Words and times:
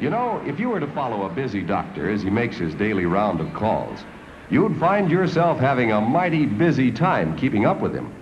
You 0.00 0.10
know, 0.10 0.40
if 0.46 0.60
you 0.60 0.68
were 0.68 0.78
to 0.78 0.86
follow 0.86 1.26
a 1.26 1.34
busy 1.34 1.60
doctor 1.60 2.08
as 2.08 2.22
he 2.22 2.30
makes 2.30 2.56
his 2.56 2.72
daily 2.74 3.04
round 3.04 3.40
of 3.40 3.52
calls, 3.52 4.04
you'd 4.48 4.78
find 4.78 5.10
yourself 5.10 5.58
having 5.58 5.90
a 5.90 6.00
mighty 6.00 6.46
busy 6.46 6.92
time 6.92 7.36
keeping 7.36 7.66
up 7.66 7.80
with 7.80 7.92
him. 7.94 8.12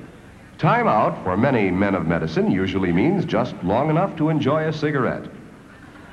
Time 0.56 0.88
out 0.88 1.22
for 1.22 1.36
many 1.36 1.70
men 1.70 1.94
of 1.94 2.06
medicine 2.06 2.50
usually 2.50 2.92
means 2.92 3.26
just 3.26 3.54
long 3.62 3.90
enough 3.90 4.16
to 4.16 4.30
enjoy 4.30 4.66
a 4.66 4.72
cigarette. 4.72 5.26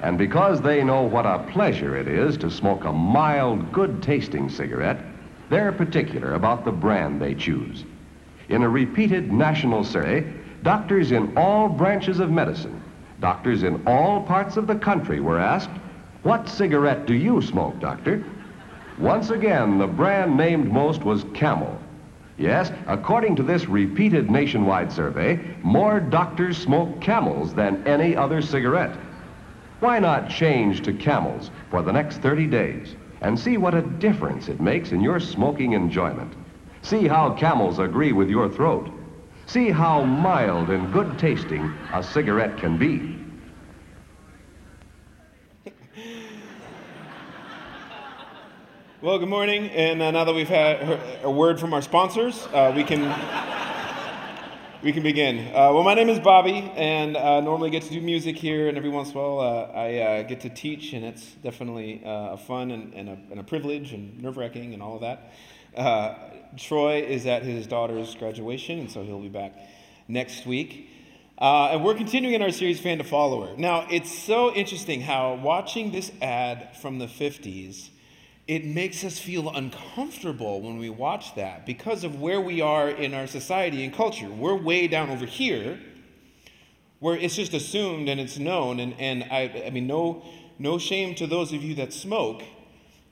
And 0.02 0.18
because 0.18 0.60
they 0.60 0.84
know 0.84 1.04
what 1.04 1.26
a 1.26 1.48
pleasure 1.54 1.96
it 1.96 2.10
is 2.10 2.36
to 2.40 2.52
smoke 2.52 2.84
a 2.84 2.92
mild, 2.92 3.72
good 3.72 4.04
tasting 4.04 4.50
cigarette, 4.50 5.00
they're 5.50 5.72
particular 5.72 6.34
about 6.34 6.66
the 6.66 6.74
brand 6.74 7.22
they 7.22 7.36
choose. 7.36 7.86
In 8.50 8.64
a 8.64 8.70
repeated 8.70 9.32
national 9.32 9.86
survey, 9.86 10.30
doctors 10.62 11.14
in 11.14 11.38
all 11.38 11.70
branches 11.70 12.20
of 12.20 12.30
medicine 12.30 12.83
Doctors 13.24 13.64
in 13.64 13.82
all 13.88 14.22
parts 14.22 14.58
of 14.58 14.68
the 14.68 14.76
country 14.76 15.22
were 15.22 15.40
asked, 15.40 15.70
What 16.24 16.50
cigarette 16.50 17.06
do 17.06 17.14
you 17.14 17.42
smoke, 17.42 17.80
doctor? 17.80 18.22
Once 19.00 19.30
again, 19.30 19.78
the 19.78 19.88
brand 19.88 20.36
named 20.36 20.70
most 20.70 21.06
was 21.06 21.24
Camel. 21.34 21.80
Yes, 22.38 22.70
according 22.86 23.38
to 23.38 23.44
this 23.44 23.70
repeated 23.70 24.30
nationwide 24.30 24.92
survey, 24.92 25.40
more 25.64 26.02
doctors 26.02 26.58
smoke 26.58 27.00
Camels 27.00 27.54
than 27.54 27.88
any 27.88 28.14
other 28.14 28.42
cigarette. 28.42 28.94
Why 29.80 30.00
not 30.00 30.30
change 30.30 30.82
to 30.82 30.92
Camels 30.92 31.50
for 31.72 31.82
the 31.82 31.94
next 31.94 32.18
30 32.18 32.48
days 32.48 32.94
and 33.22 33.40
see 33.40 33.56
what 33.56 33.74
a 33.74 33.84
difference 33.84 34.50
it 34.50 34.60
makes 34.60 34.92
in 34.92 35.00
your 35.00 35.22
smoking 35.22 35.72
enjoyment? 35.72 36.34
See 36.82 37.08
how 37.08 37.36
Camels 37.36 37.80
agree 37.80 38.12
with 38.12 38.30
your 38.30 38.50
throat. 38.50 38.90
See 39.46 39.70
how 39.70 40.04
mild 40.04 40.70
and 40.70 40.92
good 40.92 41.18
tasting 41.18 41.74
a 41.94 42.04
cigarette 42.04 42.58
can 42.58 42.78
be. 42.78 43.13
Well, 49.04 49.20
good 49.20 49.28
morning. 49.28 49.68
And 49.72 50.02
uh, 50.02 50.12
now 50.12 50.24
that 50.24 50.34
we've 50.34 50.48
had 50.48 50.98
a 51.26 51.30
word 51.30 51.60
from 51.60 51.74
our 51.74 51.82
sponsors, 51.82 52.48
uh, 52.54 52.72
we 52.74 52.86
can 52.86 53.02
we 54.82 54.94
can 54.94 55.04
begin. 55.04 55.40
Uh, 55.50 55.74
well, 55.74 55.84
my 55.84 55.94
name 55.94 56.08
is 56.08 56.22
Bobby, 56.22 56.72
and 56.78 57.18
uh, 57.18 57.42
normally 57.42 57.70
get 57.70 57.84
to 57.84 57.90
do 57.90 58.00
music 58.00 58.38
here, 58.38 58.70
and 58.70 58.78
every 58.78 58.90
once 58.90 59.12
in 59.12 59.18
a 59.18 59.20
while 59.20 59.40
uh, 59.42 59.78
I 59.78 59.98
uh, 59.98 60.24
get 60.24 60.40
to 60.40 60.50
teach, 60.50 60.94
and 60.94 61.04
it's 61.04 61.34
definitely 61.44 62.02
a 62.06 62.38
fun 62.38 62.72
and, 62.72 62.94
and, 62.94 63.10
a, 63.10 63.18
and, 63.30 63.42
a, 63.42 63.44
privilege 63.44 63.92
and 63.92 64.22
nerve 64.22 64.38
wracking 64.38 64.74
and 64.74 64.82
all 64.82 64.96
of 64.96 65.02
that. 65.02 66.56
Troy 66.56 67.04
is 67.04 67.26
at 67.26 67.44
his 67.44 67.68
daughter's 67.68 68.16
graduation, 68.16 68.80
and 68.80 68.90
so 68.90 69.04
he'll 69.04 69.20
be 69.20 69.28
back 69.28 69.52
next 70.08 70.46
week. 70.46 70.90
and 71.40 71.84
we're 71.84 71.96
continuing 71.96 72.36
in 72.36 72.42
our 72.42 72.52
series, 72.52 72.80
Fan 72.80 73.00
to 73.00 73.04
Follower. 73.04 73.54
Now, 73.58 73.86
it's 73.92 74.18
so 74.18 74.54
interesting 74.54 75.02
how 75.02 75.34
watching 75.34 75.92
this 75.92 76.10
ad 76.22 76.78
from 76.78 77.00
the 77.00 77.08
50s 77.08 77.90
it 78.48 78.66
makes 78.66 79.04
us 79.04 79.20
feel 79.20 79.50
uncomfortable 79.50 80.62
when 80.62 80.78
we 80.78 80.90
watch 80.90 81.36
that 81.36 81.66
because 81.66 82.04
of 82.04 82.20
where 82.20 82.42
we 82.42 82.62
are 82.62 82.90
in 82.90 83.14
our 83.14 83.28
society 83.28 83.84
and 83.86 83.94
culture. 83.94 84.30
We're 84.30 84.56
way 84.56 84.88
down 84.88 85.10
over 85.10 85.26
here 85.26 85.80
where 87.00 87.18
it's 87.18 87.36
just 87.36 87.54
assumed 87.54 88.10
and 88.10 88.20
it's 88.20 88.38
known. 88.38 88.80
And, 88.80 88.94
and 89.00 89.24
I, 89.24 89.64
I 89.66 89.70
mean, 89.70 89.88
no, 89.88 90.24
no 90.60 90.78
shame 90.78 91.16
to 91.16 91.28
those 91.28 91.54
of 91.54 91.64
you 91.64 91.76
that 91.76 91.94
smoke, 91.94 92.44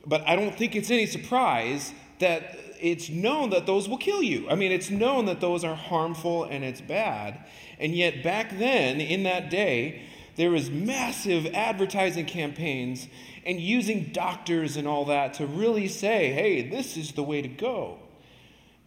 but 0.06 0.22
I 0.28 0.36
don't 0.36 0.56
think 0.58 0.76
it's 0.76 0.92
any 0.92 1.06
surprise 1.06 1.94
that 2.20 2.58
it's 2.82 3.10
known 3.10 3.52
that 3.52 3.66
those 3.66 3.88
will 3.88 3.98
kill 3.98 4.24
you. 4.24 4.50
I 4.50 4.56
mean, 4.56 4.72
it's 4.72 4.90
known 4.90 5.26
that 5.26 5.40
those 5.40 5.64
are 5.64 5.76
harmful 5.76 6.46
and 6.46 6.64
it's 6.64 6.82
bad. 6.82 7.46
And 7.80 7.96
yet, 7.96 8.24
back 8.24 8.58
then, 8.58 9.00
in 9.00 9.24
that 9.24 9.50
day, 9.50 10.04
there 10.36 10.52
was 10.52 10.70
massive 10.70 11.46
advertising 11.48 12.26
campaigns 12.26 13.08
and 13.46 13.60
using 13.60 14.12
doctors 14.14 14.78
and 14.78 14.88
all 14.88 15.06
that 15.06 15.36
to 15.36 15.46
really 15.46 15.88
say, 15.88 16.32
hey, 16.32 16.70
this 16.70 16.98
is 16.98 17.14
the 17.14 17.24
way 17.24 17.42
to 17.42 17.48
go. 17.48 18.00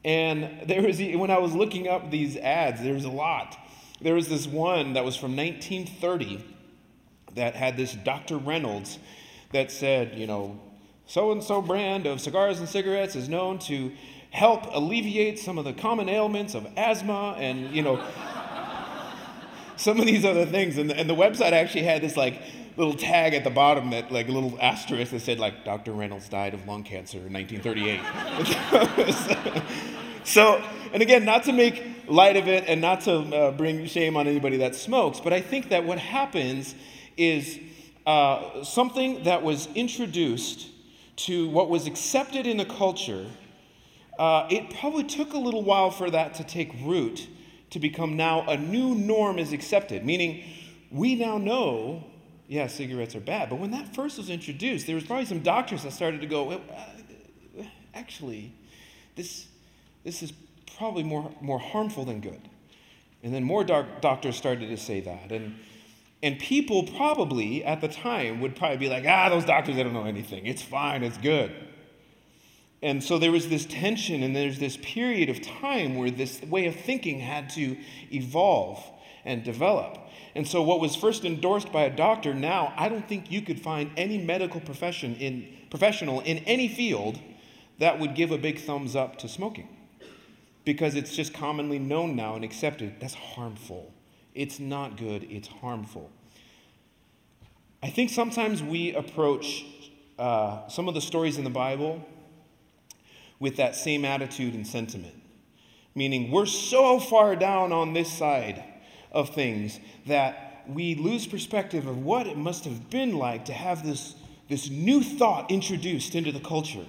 And 0.05 0.69
there 0.69 0.83
was, 0.83 0.99
when 0.99 1.31
I 1.31 1.39
was 1.39 1.55
looking 1.55 1.89
up 1.89 2.11
these 2.11 2.37
ads, 2.37 2.83
there 2.83 2.95
was 2.95 3.05
a 3.05 3.11
lot. 3.11 3.57
There 4.01 4.15
was 4.15 4.29
this 4.29 4.47
one 4.47 4.95
that 4.95 5.05
was 5.05 5.17
from 5.17 5.37
1930 5.37 6.45
that 7.35 7.55
had 7.55 7.77
this 7.77 7.95
Dr. 7.95 8.37
Reynolds 8.37 8.99
that 9.53 9.71
said, 9.71 10.19
you 10.19 10.27
know, 10.27 10.61
so 11.07 11.33
and 11.33 11.43
so 11.43 11.61
brand 11.61 12.07
of 12.07 12.21
cigars 12.21 12.59
and 12.61 12.69
cigarettes 12.69 13.17
is 13.17 13.29
known 13.29 13.59
to 13.61 13.93
help 14.31 14.67
alleviate 14.75 15.39
some 15.39 15.59
of 15.59 15.65
the 15.65 15.73
common 15.73 16.09
ailments 16.09 16.55
of 16.55 16.67
asthma 16.77 17.37
and, 17.39 17.75
you 17.75 17.83
know, 17.83 18.05
some 19.77 20.01
of 20.01 20.07
these 20.07 20.25
other 20.25 20.47
things. 20.47 20.79
And 20.79 20.91
the, 20.91 20.97
and 20.97 21.09
the 21.09 21.15
website 21.15 21.53
actually 21.53 21.85
had 21.85 22.03
this 22.03 22.17
like 22.17 22.41
little 22.77 22.95
tag 22.95 23.35
at 23.35 23.45
the 23.45 23.51
bottom 23.51 23.91
that 23.91 24.11
like 24.11 24.29
a 24.29 24.33
little 24.33 24.59
asterisk 24.61 25.13
that 25.13 25.21
said 25.21 25.39
like 25.39 25.65
Dr. 25.65 25.93
Reynolds 25.93 26.29
died 26.29 26.55
of 26.55 26.67
lung 26.67 26.83
cancer 26.83 27.19
in 27.19 27.33
1938. 27.33 29.63
so, 30.25 30.63
and 30.93 31.03
again, 31.03 31.25
not 31.25 31.45
to 31.45 31.53
make 31.53 31.85
light 32.09 32.37
of 32.37 32.49
it 32.49 32.65
and 32.67 32.81
not 32.81 33.03
to 33.03 33.13
uh, 33.13 33.51
bring 33.53 33.87
shame 33.87 34.17
on 34.17 34.27
anybody 34.27 34.57
that 34.59 34.75
smokes, 34.75 35.21
but 35.21 35.33
I 35.33 35.41
think 35.41 35.69
that 35.69 35.85
what 35.85 35.99
happens 35.99 36.75
is 37.17 37.61
uh, 38.07 38.65
something 38.65 39.23
that 39.25 39.43
was 39.43 39.69
introduced 39.75 40.69
to 41.17 41.49
what 41.49 41.71
was 41.71 41.87
accepted 41.87 42.47
in 42.47 42.57
the 42.57 42.65
culture. 42.65 43.27
Uh, 44.19 44.47
it 44.51 44.75
probably 44.79 45.05
took 45.05 45.33
a 45.33 45.39
little 45.39 45.63
while 45.63 45.91
for 45.91 46.11
that 46.11 46.35
to 46.35 46.45
take 46.45 46.73
root 46.83 47.29
to 47.75 47.79
become 47.79 48.17
now 48.17 48.49
a 48.49 48.57
new 48.57 48.95
norm 48.95 49.39
is 49.39 49.53
accepted, 49.53 50.05
meaning 50.05 50.43
we 50.91 51.15
now 51.15 51.39
know 51.39 52.05
yeah, 52.47 52.67
cigarettes 52.67 53.15
are 53.15 53.21
bad. 53.21 53.51
But 53.51 53.59
when 53.59 53.71
that 53.71 53.95
first 53.95 54.19
was 54.19 54.29
introduced, 54.29 54.87
there 54.87 54.95
was 54.95 55.05
probably 55.05 55.25
some 55.25 55.41
doctors 55.41 55.83
that 55.83 55.93
started 55.93 56.21
to 56.21 56.27
go, 56.27 56.45
well, 56.45 56.61
uh, 56.71 57.63
actually, 57.95 58.53
this, 59.17 59.47
this 60.05 60.23
is 60.23 60.33
probably 60.77 61.03
more, 61.03 61.33
more 61.41 61.59
harmful 61.59 62.05
than 62.05 62.21
good. 62.21 62.41
And 63.23 63.33
then 63.33 63.45
more 63.45 63.65
doc- 63.65 64.01
doctors 64.03 64.37
started 64.37 64.69
to 64.69 64.77
say 64.77 65.01
that. 65.01 65.33
And, 65.33 65.57
and 66.23 66.39
people 66.39 66.85
probably 66.85 67.65
at 67.65 67.81
the 67.81 67.89
time 67.89 68.41
would 68.41 68.55
probably 68.55 68.77
be 68.77 68.89
like, 68.89 69.05
ah, 69.09 69.31
those 69.31 69.47
doctors, 69.47 69.77
they 69.77 69.83
don't 69.83 69.95
know 69.95 70.05
anything. 70.05 70.45
It's 70.47 70.63
fine, 70.63 71.03
it's 71.03 71.19
good. 71.19 71.53
And 72.85 73.03
so 73.03 73.19
there 73.19 73.33
was 73.33 73.49
this 73.49 73.65
tension, 73.65 74.23
and 74.23 74.37
there's 74.37 74.59
this 74.59 74.77
period 74.77 75.31
of 75.31 75.41
time 75.41 75.97
where 75.97 76.11
this 76.11 76.43
way 76.43 76.67
of 76.67 76.77
thinking 76.77 77.19
had 77.19 77.49
to 77.51 77.79
evolve 78.13 78.79
and 79.25 79.43
develop. 79.43 79.97
And 80.35 80.47
so, 80.47 80.63
what 80.63 80.81
was 80.81 80.95
first 80.95 81.25
endorsed 81.25 81.73
by 81.73 81.85
a 81.85 81.97
doctor, 81.97 82.35
now 82.35 82.75
I 82.77 82.91
don't 82.91 83.09
think 83.09 83.31
you 83.31 83.41
could 83.41 83.59
find 83.59 83.91
any 83.97 84.19
medical 84.19 84.61
profession 84.61 85.17
in, 85.17 85.49
professional 85.71 86.21
in 86.21 86.39
any 86.41 86.69
field 86.69 87.19
that 87.79 87.99
would 87.99 88.15
give 88.15 88.31
a 88.31 88.37
big 88.37 88.61
thumbs 88.61 88.95
up 88.95 89.17
to 89.21 89.29
smoking. 89.31 89.69
Because 90.67 90.95
it's 90.95 91.17
just 91.17 91.33
commonly 91.33 91.79
known 91.79 92.15
now 92.15 92.35
and 92.35 92.45
accepted 92.45 93.01
that's 93.01 93.15
harmful. 93.15 93.95
It's 94.35 94.61
not 94.61 94.99
good, 94.99 95.27
it's 95.31 95.49
harmful. 95.49 96.11
I 97.83 97.89
think 97.89 98.11
sometimes 98.11 98.63
we 98.63 98.95
approach 98.95 99.65
uh, 100.19 100.69
some 100.69 100.87
of 100.87 100.93
the 100.93 101.01
stories 101.01 101.39
in 101.39 101.45
the 101.45 101.51
Bible 101.51 102.07
with 103.45 103.57
that 103.57 103.77
same 103.77 104.07
attitude 104.07 104.55
and 104.55 104.67
sentiment. 104.67 105.15
Meaning, 105.95 106.31
we're 106.31 106.47
so 106.47 106.99
far 106.99 107.37
down 107.37 107.73
on 107.73 107.93
this 107.93 108.11
side 108.11 108.65
of 109.13 109.35
things 109.35 109.79
that 110.07 110.65
we 110.67 110.95
lose 110.95 111.27
perspective 111.27 111.87
of 111.87 111.99
what 111.99 112.27
it 112.27 112.39
must 112.39 112.65
have 112.65 112.89
been 112.89 113.19
like 113.19 113.45
to 113.45 113.53
have 113.53 113.85
this, 113.85 114.15
this 114.49 114.71
new 114.71 115.03
thought 115.03 115.51
introduced 115.51 116.15
into 116.15 116.33
the 116.33 116.41
culture 116.41 116.87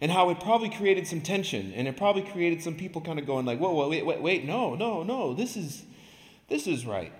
and 0.00 0.12
how 0.12 0.30
it 0.30 0.38
probably 0.38 0.70
created 0.70 1.08
some 1.08 1.20
tension 1.20 1.72
and 1.72 1.88
it 1.88 1.96
probably 1.96 2.22
created 2.22 2.62
some 2.62 2.76
people 2.76 3.00
kind 3.00 3.18
of 3.18 3.26
going 3.26 3.44
like 3.44 3.58
whoa, 3.58 3.72
whoa 3.72 3.88
wait 3.88 4.06
wait 4.06 4.20
wait 4.20 4.44
no 4.44 4.76
no 4.76 5.02
no 5.02 5.34
this 5.34 5.56
is 5.56 5.82
this 6.48 6.66
is 6.66 6.84
right 6.84 7.12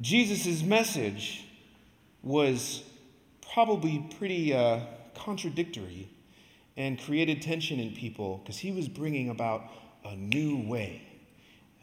jesus' 0.00 0.62
message 0.62 1.46
was 2.22 2.82
probably 3.52 4.04
pretty 4.18 4.52
uh, 4.54 4.80
contradictory 5.14 6.08
and 6.76 7.00
created 7.00 7.42
tension 7.42 7.80
in 7.80 7.92
people 7.92 8.38
because 8.38 8.58
he 8.58 8.72
was 8.72 8.88
bringing 8.88 9.30
about 9.30 9.62
a 10.04 10.14
new 10.14 10.68
way 10.68 11.02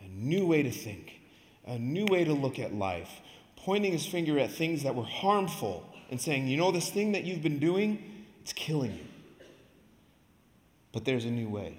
a 0.01 0.07
new 0.07 0.45
way 0.45 0.63
to 0.63 0.71
think 0.71 1.19
a 1.65 1.77
new 1.77 2.05
way 2.05 2.23
to 2.23 2.33
look 2.33 2.59
at 2.59 2.73
life, 2.73 3.21
pointing 3.55 3.91
his 3.91 4.05
finger 4.05 4.37
at 4.39 4.51
things 4.51 4.83
that 4.83 4.95
were 4.95 5.03
harmful 5.03 5.89
and 6.09 6.19
saying, 6.19 6.47
you 6.47 6.57
know, 6.57 6.71
this 6.71 6.89
thing 6.89 7.13
that 7.13 7.23
you've 7.23 7.41
been 7.41 7.59
doing, 7.59 8.25
it's 8.41 8.53
killing 8.53 8.93
you. 8.93 9.05
But 10.91 11.05
there's 11.05 11.25
a 11.25 11.31
new 11.31 11.49
way. 11.49 11.77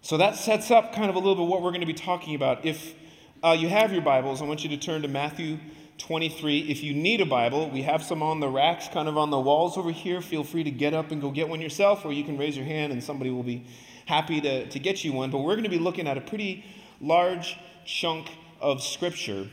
So 0.00 0.16
that 0.16 0.36
sets 0.36 0.70
up 0.70 0.94
kind 0.94 1.10
of 1.10 1.16
a 1.16 1.18
little 1.18 1.34
bit 1.34 1.46
what 1.46 1.62
we're 1.62 1.70
going 1.70 1.80
to 1.80 1.86
be 1.86 1.94
talking 1.94 2.34
about. 2.34 2.64
If 2.64 2.94
uh, 3.42 3.56
you 3.58 3.68
have 3.68 3.92
your 3.92 4.02
Bibles, 4.02 4.40
I 4.40 4.46
want 4.46 4.64
you 4.64 4.70
to 4.70 4.76
turn 4.76 5.02
to 5.02 5.08
Matthew 5.08 5.58
23. 5.98 6.70
If 6.70 6.82
you 6.82 6.94
need 6.94 7.20
a 7.20 7.26
Bible, 7.26 7.70
we 7.70 7.82
have 7.82 8.02
some 8.02 8.22
on 8.22 8.40
the 8.40 8.48
racks, 8.48 8.88
kind 8.88 9.08
of 9.08 9.16
on 9.16 9.30
the 9.30 9.40
walls 9.40 9.76
over 9.76 9.90
here. 9.90 10.20
Feel 10.20 10.44
free 10.44 10.64
to 10.64 10.70
get 10.70 10.94
up 10.94 11.10
and 11.10 11.20
go 11.20 11.30
get 11.30 11.48
one 11.48 11.60
yourself, 11.60 12.04
or 12.04 12.12
you 12.12 12.24
can 12.24 12.36
raise 12.36 12.56
your 12.56 12.66
hand 12.66 12.92
and 12.92 13.02
somebody 13.02 13.30
will 13.30 13.42
be 13.42 13.64
happy 14.06 14.40
to, 14.40 14.66
to 14.68 14.78
get 14.78 15.04
you 15.04 15.12
one. 15.12 15.30
But 15.30 15.38
we're 15.38 15.54
going 15.54 15.64
to 15.64 15.70
be 15.70 15.78
looking 15.78 16.08
at 16.08 16.18
a 16.18 16.20
pretty 16.20 16.64
large 17.00 17.56
chunk 17.84 18.30
of 18.60 18.82
Scripture. 18.82 19.48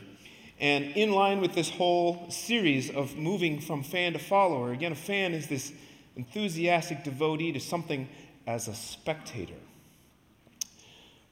And 0.58 0.84
in 0.96 1.12
line 1.12 1.40
with 1.40 1.54
this 1.54 1.70
whole 1.70 2.30
series 2.30 2.90
of 2.90 3.16
moving 3.16 3.60
from 3.60 3.82
fan 3.82 4.12
to 4.12 4.18
follower, 4.18 4.72
again, 4.72 4.92
a 4.92 4.96
fan 4.96 5.32
is 5.32 5.46
this 5.46 5.72
enthusiastic 6.16 7.04
devotee 7.04 7.52
to 7.52 7.60
something 7.60 8.08
as 8.46 8.68
a 8.68 8.74
spectator 8.74 9.54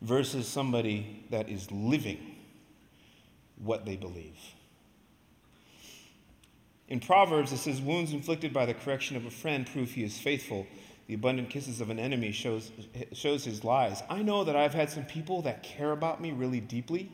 versus 0.01 0.47
somebody 0.47 1.25
that 1.31 1.49
is 1.49 1.71
living 1.71 2.37
what 3.59 3.85
they 3.85 3.97
believe. 3.97 4.37
In 6.89 7.01
Proverbs, 7.01 7.53
it 7.53 7.59
says, 7.59 7.81
Wounds 7.81 8.13
inflicted 8.13 8.53
by 8.53 8.65
the 8.67 8.75
correction 8.75 9.17
of 9.17 9.27
a 9.27 9.31
friend 9.31 9.67
prove 9.67 9.91
he 9.91 10.03
is 10.03 10.19
faithful. 10.19 10.67
The 11.07 11.15
abundant 11.15 11.51
kisses 11.51 11.81
of 11.81 11.91
an 11.91 11.99
enemy 11.99 12.33
shows, 12.33 12.71
shows 13.13 13.45
his 13.45 13.63
lies. 13.63 14.03
I 14.09 14.23
know 14.23 14.45
that 14.45 14.57
I've 14.57 14.75
had 14.75 14.91
some 14.91 15.05
people 15.05 15.43
that 15.43 15.63
care 15.63 15.93
about 15.93 16.21
me 16.21 16.33
really 16.33 16.61
deeply 16.61 17.11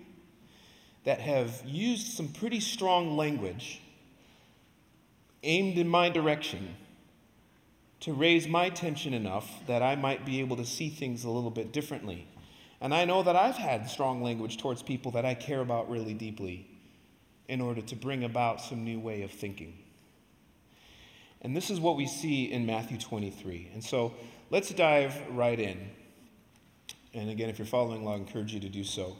that 1.05 1.21
have 1.21 1.62
used 1.65 2.06
some 2.15 2.29
pretty 2.29 2.61
strong 2.61 3.17
language 3.17 3.81
aimed 5.43 5.76
in 5.76 5.88
my 5.88 6.09
direction 6.09 6.75
to 8.00 8.12
raise 8.12 8.49
my 8.49 8.71
tension 8.71 9.12
enough 9.12 9.67
that 9.67 9.82
I 9.82 9.97
might 9.97 10.25
be 10.25 10.41
able 10.41 10.56
to 10.56 10.65
see 10.65 10.88
things 10.88 11.25
a 11.25 11.31
little 11.31 11.50
bit 11.50 11.73
differently. 11.73 12.26
And 12.81 12.94
I 12.94 13.05
know 13.05 13.23
that 13.23 13.37
I've 13.37 13.56
had 13.56 13.88
strong 13.88 14.23
language 14.23 14.56
towards 14.56 14.82
people 14.82 15.12
that 15.12 15.25
I 15.25 15.35
care 15.35 15.61
about 15.61 15.91
really 15.91 16.15
deeply 16.15 16.74
in 17.49 17.61
order 17.61 17.81
to 17.82 17.96
bring 17.96 18.25
about 18.25 18.61
some 18.61 18.85
new 18.85 18.99
way 18.99 19.23
of 19.23 19.31
thinking. 19.31 19.79
And 21.43 21.55
this 21.55 21.70
is 21.70 21.79
what 21.79 21.96
we 21.96 22.06
see 22.06 22.50
in 22.50 22.64
Matthew 22.64 22.99
23. 22.99 23.70
And 23.75 23.85
so 23.85 24.14
let's 24.50 24.70
dive 24.70 25.14
right 25.31 25.61
in. 25.61 25.91
And 27.12 27.31
again, 27.31 27.50
if 27.50 27.58
you're 27.58 27.67
following 27.67 28.02
along, 28.02 28.14
I 28.14 28.17
encourage 28.19 28.55
you 28.55 28.61
to 28.61 28.69
do 28.69 28.82
so. 28.82 29.17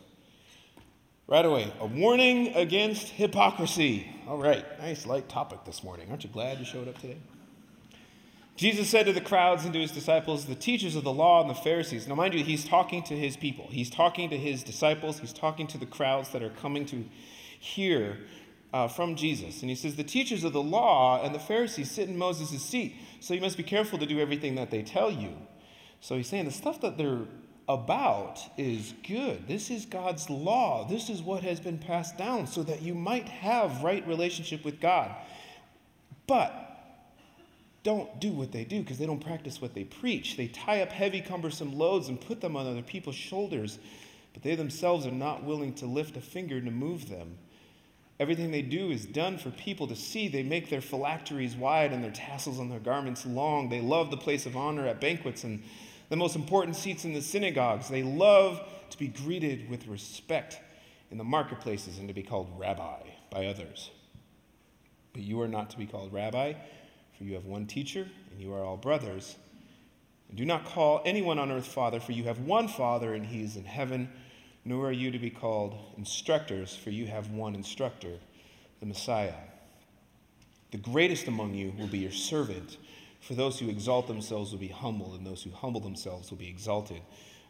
Right 1.26 1.44
away, 1.44 1.73
a 1.81 1.87
warning 1.87 2.55
against 2.55 3.09
hypocrisy. 3.09 4.11
All 4.27 4.38
right, 4.38 4.65
nice 4.81 5.06
light 5.06 5.29
topic 5.29 5.65
this 5.65 5.82
morning. 5.82 6.09
Aren't 6.11 6.25
you 6.25 6.31
glad 6.31 6.59
you 6.59 6.65
showed 6.65 6.88
up 6.88 6.99
today? 6.99 7.17
Jesus 8.56 8.88
said 8.88 9.06
to 9.06 9.12
the 9.12 9.20
crowds 9.20 9.65
and 9.65 9.73
to 9.73 9.81
his 9.81 9.91
disciples, 9.91 10.47
the 10.47 10.55
teachers 10.55 10.97
of 10.97 11.03
the 11.03 11.12
law 11.12 11.41
and 11.41 11.50
the 11.50 11.55
Pharisees. 11.55 12.06
Now, 12.06 12.15
mind 12.15 12.35
you, 12.35 12.44
he's 12.44 12.65
talking 12.65 13.03
to 13.05 13.17
his 13.17 13.37
people. 13.37 13.67
He's 13.69 13.91
talking 13.91 14.31
to 14.31 14.37
his 14.37 14.62
disciples. 14.62 15.19
He's 15.19 15.32
talking 15.32 15.67
to 15.69 15.79
the 15.79 15.87
crowds 15.87 16.29
that 16.31 16.43
are 16.43 16.50
coming 16.50 16.87
to 16.87 17.05
hear 17.64 18.19
uh, 18.72 18.88
from 18.88 19.16
Jesus. 19.16 19.61
And 19.61 19.70
he 19.70 19.76
says, 19.76 19.96
The 19.96 20.05
teachers 20.05 20.44
of 20.44 20.52
the 20.52 20.62
law 20.62 21.25
and 21.25 21.34
the 21.34 21.38
Pharisees 21.38 21.90
sit 21.90 22.08
in 22.08 22.19
Moses' 22.19 22.62
seat, 22.62 22.96
so 23.20 23.34
you 23.34 23.40
must 23.40 23.56
be 23.56 23.62
careful 23.62 23.99
to 23.99 24.06
do 24.06 24.20
everything 24.20 24.56
that 24.56 24.70
they 24.70 24.82
tell 24.82 25.11
you. 25.11 25.34
So 26.00 26.16
he's 26.16 26.28
saying 26.28 26.44
the 26.44 26.50
stuff 26.50 26.81
that 26.82 26.99
they're 26.99 27.22
about 27.66 28.40
is 28.58 28.93
good. 29.06 29.49
This 29.49 29.70
is 29.70 29.87
God's 29.87 30.28
law. 30.28 30.87
This 30.87 31.08
is 31.08 31.22
what 31.22 31.43
has 31.43 31.61
been 31.61 31.78
passed 31.78 32.19
down 32.19 32.46
so 32.46 32.62
that 32.64 32.82
you 32.82 32.94
might 32.94 33.28
have 33.28 33.82
right 33.82 34.06
relationship 34.06 34.64
with 34.64 34.81
God. 34.81 35.10
But 36.26 36.52
don't 37.84 38.20
do 38.20 38.32
what 38.32 38.52
they 38.52 38.64
do 38.64 38.81
because 38.81 38.99
they 38.99 39.06
don't 39.06 39.25
practice 39.25 39.62
what 39.62 39.75
they 39.75 39.84
preach. 39.84 40.37
They 40.37 40.49
tie 40.49 40.82
up 40.82 40.90
heavy, 40.90 41.20
cumbersome 41.20 41.78
loads 41.78 42.08
and 42.08 42.20
put 42.20 42.40
them 42.40 42.56
on 42.56 42.67
other 42.67 42.82
people's 42.82 43.17
shoulders, 43.17 43.78
but 44.32 44.43
they 44.43 44.56
themselves 44.56 45.06
are 45.06 45.12
not 45.12 45.44
willing 45.44 45.75
to 45.75 45.87
lift 45.87 46.17
a 46.17 46.20
finger 46.20 46.60
to 46.60 46.70
move 46.70 47.08
them. 47.08 47.38
Everything 48.20 48.50
they 48.50 48.62
do 48.62 48.90
is 48.90 49.06
done 49.06 49.38
for 49.38 49.50
people 49.50 49.88
to 49.88 49.96
see. 49.96 50.28
They 50.28 50.43
make 50.43 50.70
their 50.70 50.81
phylacteries 50.81 51.56
wide 51.56 51.93
and 51.93 52.02
their 52.02 52.12
tassels 52.12 52.61
on 52.61 52.69
their 52.69 52.81
garments 52.81 53.26
long. 53.26 53.69
They 53.69 53.81
love 53.81 54.11
the 54.11 54.16
place 54.16 54.46
of 54.46 54.56
honor 54.56 54.87
at 54.87 55.00
banquets 55.00 55.44
and 55.44 55.62
the 56.11 56.16
most 56.16 56.37
important 56.37 56.76
seats 56.76 57.05
in 57.05 57.12
the 57.12 57.22
synagogues. 57.22 57.88
They 57.88 58.02
love 58.02 58.61
to 58.90 58.99
be 58.99 59.08
greeted 59.08 59.69
with 59.69 59.87
respect 59.88 60.61
in 61.11 61.19
the 61.19 61.25
marketplaces 61.25 61.99
and 61.99 62.06
to 62.08 62.14
be 62.14 62.22
called 62.22 62.50
rabbi 62.56 63.00
by 63.31 63.46
others. 63.46 63.90
But 65.12 65.22
you 65.22 65.40
are 65.40 65.49
not 65.49 65.70
to 65.70 65.78
be 65.78 65.87
called 65.87 66.12
rabbi 66.12 66.55
for 67.17 67.25
you 67.25 67.34
have 67.34 67.44
one 67.44 67.67
teacher, 67.67 68.08
and 68.31 68.40
you 68.40 68.52
are 68.52 68.64
all 68.64 68.76
brothers. 68.76 69.37
And 70.28 70.37
do 70.37 70.44
not 70.44 70.64
call 70.64 71.00
anyone 71.05 71.38
on 71.38 71.50
earth 71.50 71.67
Father, 71.67 72.00
for 72.00 72.12
you 72.12 72.25
have 72.25 72.40
one 72.40 72.69
Father, 72.69 73.14
and 73.14 73.25
he 73.25 73.43
is 73.43 73.56
in 73.56 73.64
heaven. 73.64 74.10
Nor 74.64 74.88
are 74.88 74.93
you 74.93 75.11
to 75.11 75.19
be 75.19 75.31
called 75.31 75.76
instructors, 75.96 76.75
for 76.75 76.90
you 76.90 77.06
have 77.06 77.31
one 77.31 77.55
instructor, 77.55 78.19
the 78.81 78.87
Messiah. 78.87 79.34
The 80.70 80.78
greatest 80.78 81.28
among 81.28 81.55
you 81.55 81.72
will 81.78 81.87
be 81.87 81.99
your 81.99 82.11
servant. 82.11 82.78
For 83.20 83.34
those 83.34 83.58
who 83.58 83.69
exalt 83.69 84.06
themselves 84.06 84.52
will 84.52 84.58
be 84.58 84.69
humbled, 84.69 85.14
and 85.16 85.26
those 85.26 85.43
who 85.43 85.50
humble 85.50 85.81
themselves 85.81 86.31
will 86.31 86.38
be 86.38 86.49
exalted. 86.49 87.00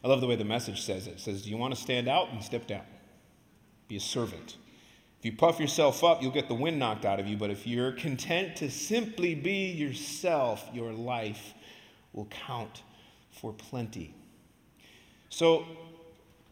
I 0.03 0.07
love 0.07 0.21
the 0.21 0.27
way 0.27 0.35
the 0.35 0.45
message 0.45 0.81
says 0.81 1.07
it. 1.07 1.13
It 1.13 1.19
says, 1.19 1.41
Do 1.41 1.49
you 1.49 1.57
want 1.57 1.73
to 1.73 1.81
stand 1.81 2.07
out? 2.07 2.29
and 2.29 2.43
step 2.43 2.67
down. 2.67 2.85
Be 3.87 3.97
a 3.97 4.01
servant. 4.01 4.57
If 5.19 5.25
you 5.25 5.37
puff 5.37 5.59
yourself 5.59 6.03
up, 6.03 6.21
you'll 6.21 6.31
get 6.31 6.47
the 6.47 6.53
wind 6.55 6.77
knocked 6.77 7.05
out 7.05 7.19
of 7.19 7.27
you. 7.27 7.37
But 7.37 7.49
if 7.49 7.65
you're 7.65 7.93
content 7.93 8.57
to 8.57 8.69
simply 8.69 9.33
be 9.33 9.71
yourself, 9.71 10.69
your 10.73 10.91
life 10.91 11.53
will 12.13 12.25
count 12.25 12.83
for 13.31 13.51
plenty. 13.53 14.13
So 15.29 15.65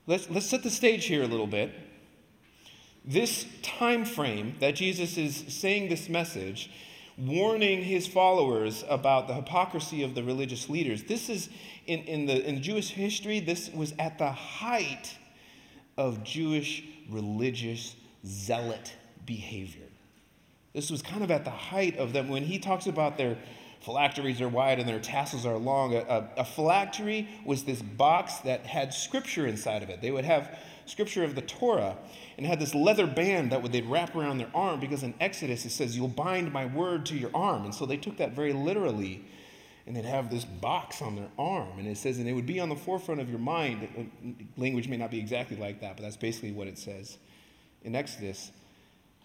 let's, 0.08 0.30
let's 0.30 0.46
set 0.46 0.64
the 0.64 0.70
stage 0.70 1.06
here 1.06 1.24
a 1.24 1.28
little 1.28 1.48
bit. 1.48 1.74
This 3.06 3.46
time 3.62 4.06
frame 4.06 4.56
that 4.60 4.76
Jesus 4.76 5.18
is 5.18 5.44
saying 5.50 5.90
this 5.90 6.08
message, 6.08 6.72
warning 7.18 7.84
his 7.84 8.08
followers 8.08 8.84
about 8.88 9.28
the 9.28 9.34
hypocrisy 9.34 10.04
of 10.04 10.16
the 10.16 10.24
religious 10.24 10.70
leaders, 10.70 11.04
this 11.04 11.30
is 11.30 11.50
in, 11.86 12.00
in, 12.02 12.26
the, 12.26 12.48
in 12.48 12.62
Jewish 12.64 12.92
history, 12.92 13.40
this 13.40 13.70
was 13.72 13.94
at 14.00 14.18
the 14.18 14.32
height 14.32 15.18
of 15.98 16.24
Jewish 16.24 16.84
religious 17.10 17.96
zealot 18.26 18.94
behavior. 19.26 19.82
This 20.74 20.90
was 20.90 21.02
kind 21.02 21.24
of 21.24 21.30
at 21.30 21.44
the 21.44 21.52
height 21.52 21.98
of 21.98 22.14
them 22.14 22.30
when 22.30 22.44
he 22.44 22.58
talks 22.58 22.88
about 22.88 23.18
their 23.18 23.38
phylacteries 23.83 24.39
are 24.41 24.47
wide 24.47 24.80
and 24.80 24.88
their 24.88 25.00
tassels 25.00 25.45
are 25.45 25.57
long. 25.57 25.94
A, 25.94 26.00
a, 26.00 26.30
a, 26.38 26.45
phylactery 26.45 27.27
was 27.45 27.65
this 27.65 27.81
box 27.81 28.38
that 28.39 28.65
had 28.65 28.94
scripture 28.94 29.45
inside 29.45 29.83
of 29.83 29.89
it. 29.89 30.01
They 30.01 30.12
would 30.12 30.25
have 30.25 30.57
scripture 30.85 31.24
of 31.24 31.35
the 31.35 31.41
Torah 31.41 31.97
and 32.38 32.45
had 32.45 32.59
this 32.59 32.74
leather 32.74 33.06
band 33.06 33.51
that 33.51 33.62
would 33.62 33.71
they'd 33.71 33.85
wrap 33.85 34.15
around 34.15 34.38
their 34.38 34.50
arm 34.56 34.80
because 34.80 35.03
in 35.03 35.13
Exodus 35.19 35.65
it 35.65 35.71
says, 35.71 35.97
You'll 35.97 36.07
bind 36.07 36.51
my 36.53 36.65
word 36.65 37.06
to 37.07 37.15
your 37.15 37.31
arm. 37.33 37.65
And 37.65 37.75
so 37.75 37.85
they 37.85 37.97
took 37.97 38.18
that 38.18 38.31
very 38.31 38.53
literally 38.53 39.25
and 39.85 39.95
they'd 39.95 40.06
have 40.06 40.30
this 40.30 40.45
box 40.45 41.01
on 41.01 41.15
their 41.15 41.30
arm. 41.38 41.77
And 41.77 41.88
it 41.88 41.97
says, 41.97 42.18
and 42.18 42.27
it 42.27 42.33
would 42.33 42.45
be 42.45 42.59
on 42.62 42.69
the 42.69 42.75
forefront 42.75 43.19
of 43.19 43.30
your 43.30 43.39
mind. 43.39 43.89
Uh, 43.97 44.30
language 44.56 44.88
may 44.88 44.95
not 44.95 45.12
be 45.12 45.19
exactly 45.19 45.57
like 45.57 45.81
that, 45.81 45.97
but 45.97 46.03
that's 46.03 46.15
basically 46.15 46.53
what 46.53 46.68
it 46.68 46.77
says 46.77 47.18
in 47.83 47.95
Exodus. 47.95 48.51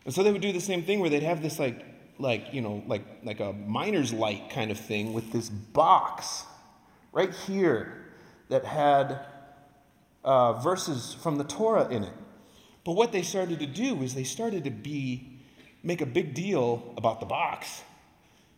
And 0.05 0.12
so 0.12 0.25
they 0.25 0.32
would 0.32 0.43
do 0.43 0.52
the 0.52 0.60
same 0.60 0.82
thing 0.82 0.99
where 0.99 1.10
they'd 1.10 1.22
have 1.22 1.43
this 1.43 1.60
like 1.60 1.84
like 2.19 2.53
you 2.53 2.61
know 2.61 2.82
like 2.87 3.03
like 3.25 3.41
a 3.41 3.53
miner's 3.53 4.13
light 4.13 4.51
kind 4.51 4.70
of 4.70 4.79
thing 4.79 5.13
with 5.13 5.32
this 5.32 5.48
box 5.48 6.44
right 7.13 7.32
here 7.46 8.05
that 8.48 8.65
had 8.65 9.20
uh, 10.25 10.55
verses 10.55 11.15
from 11.15 11.39
the 11.39 11.44
Torah 11.44 11.89
in 11.89 12.05
it. 12.05 12.13
But 12.84 12.93
what 12.93 13.13
they 13.13 13.22
started 13.22 13.58
to 13.60 13.67
do 13.67 14.03
is 14.03 14.15
they 14.15 14.25
started 14.25 14.65
to 14.65 14.70
be 14.70 15.41
make 15.82 16.01
a 16.01 16.06
big 16.06 16.34
deal 16.34 16.94
about 16.96 17.20
the 17.20 17.27
box, 17.27 17.82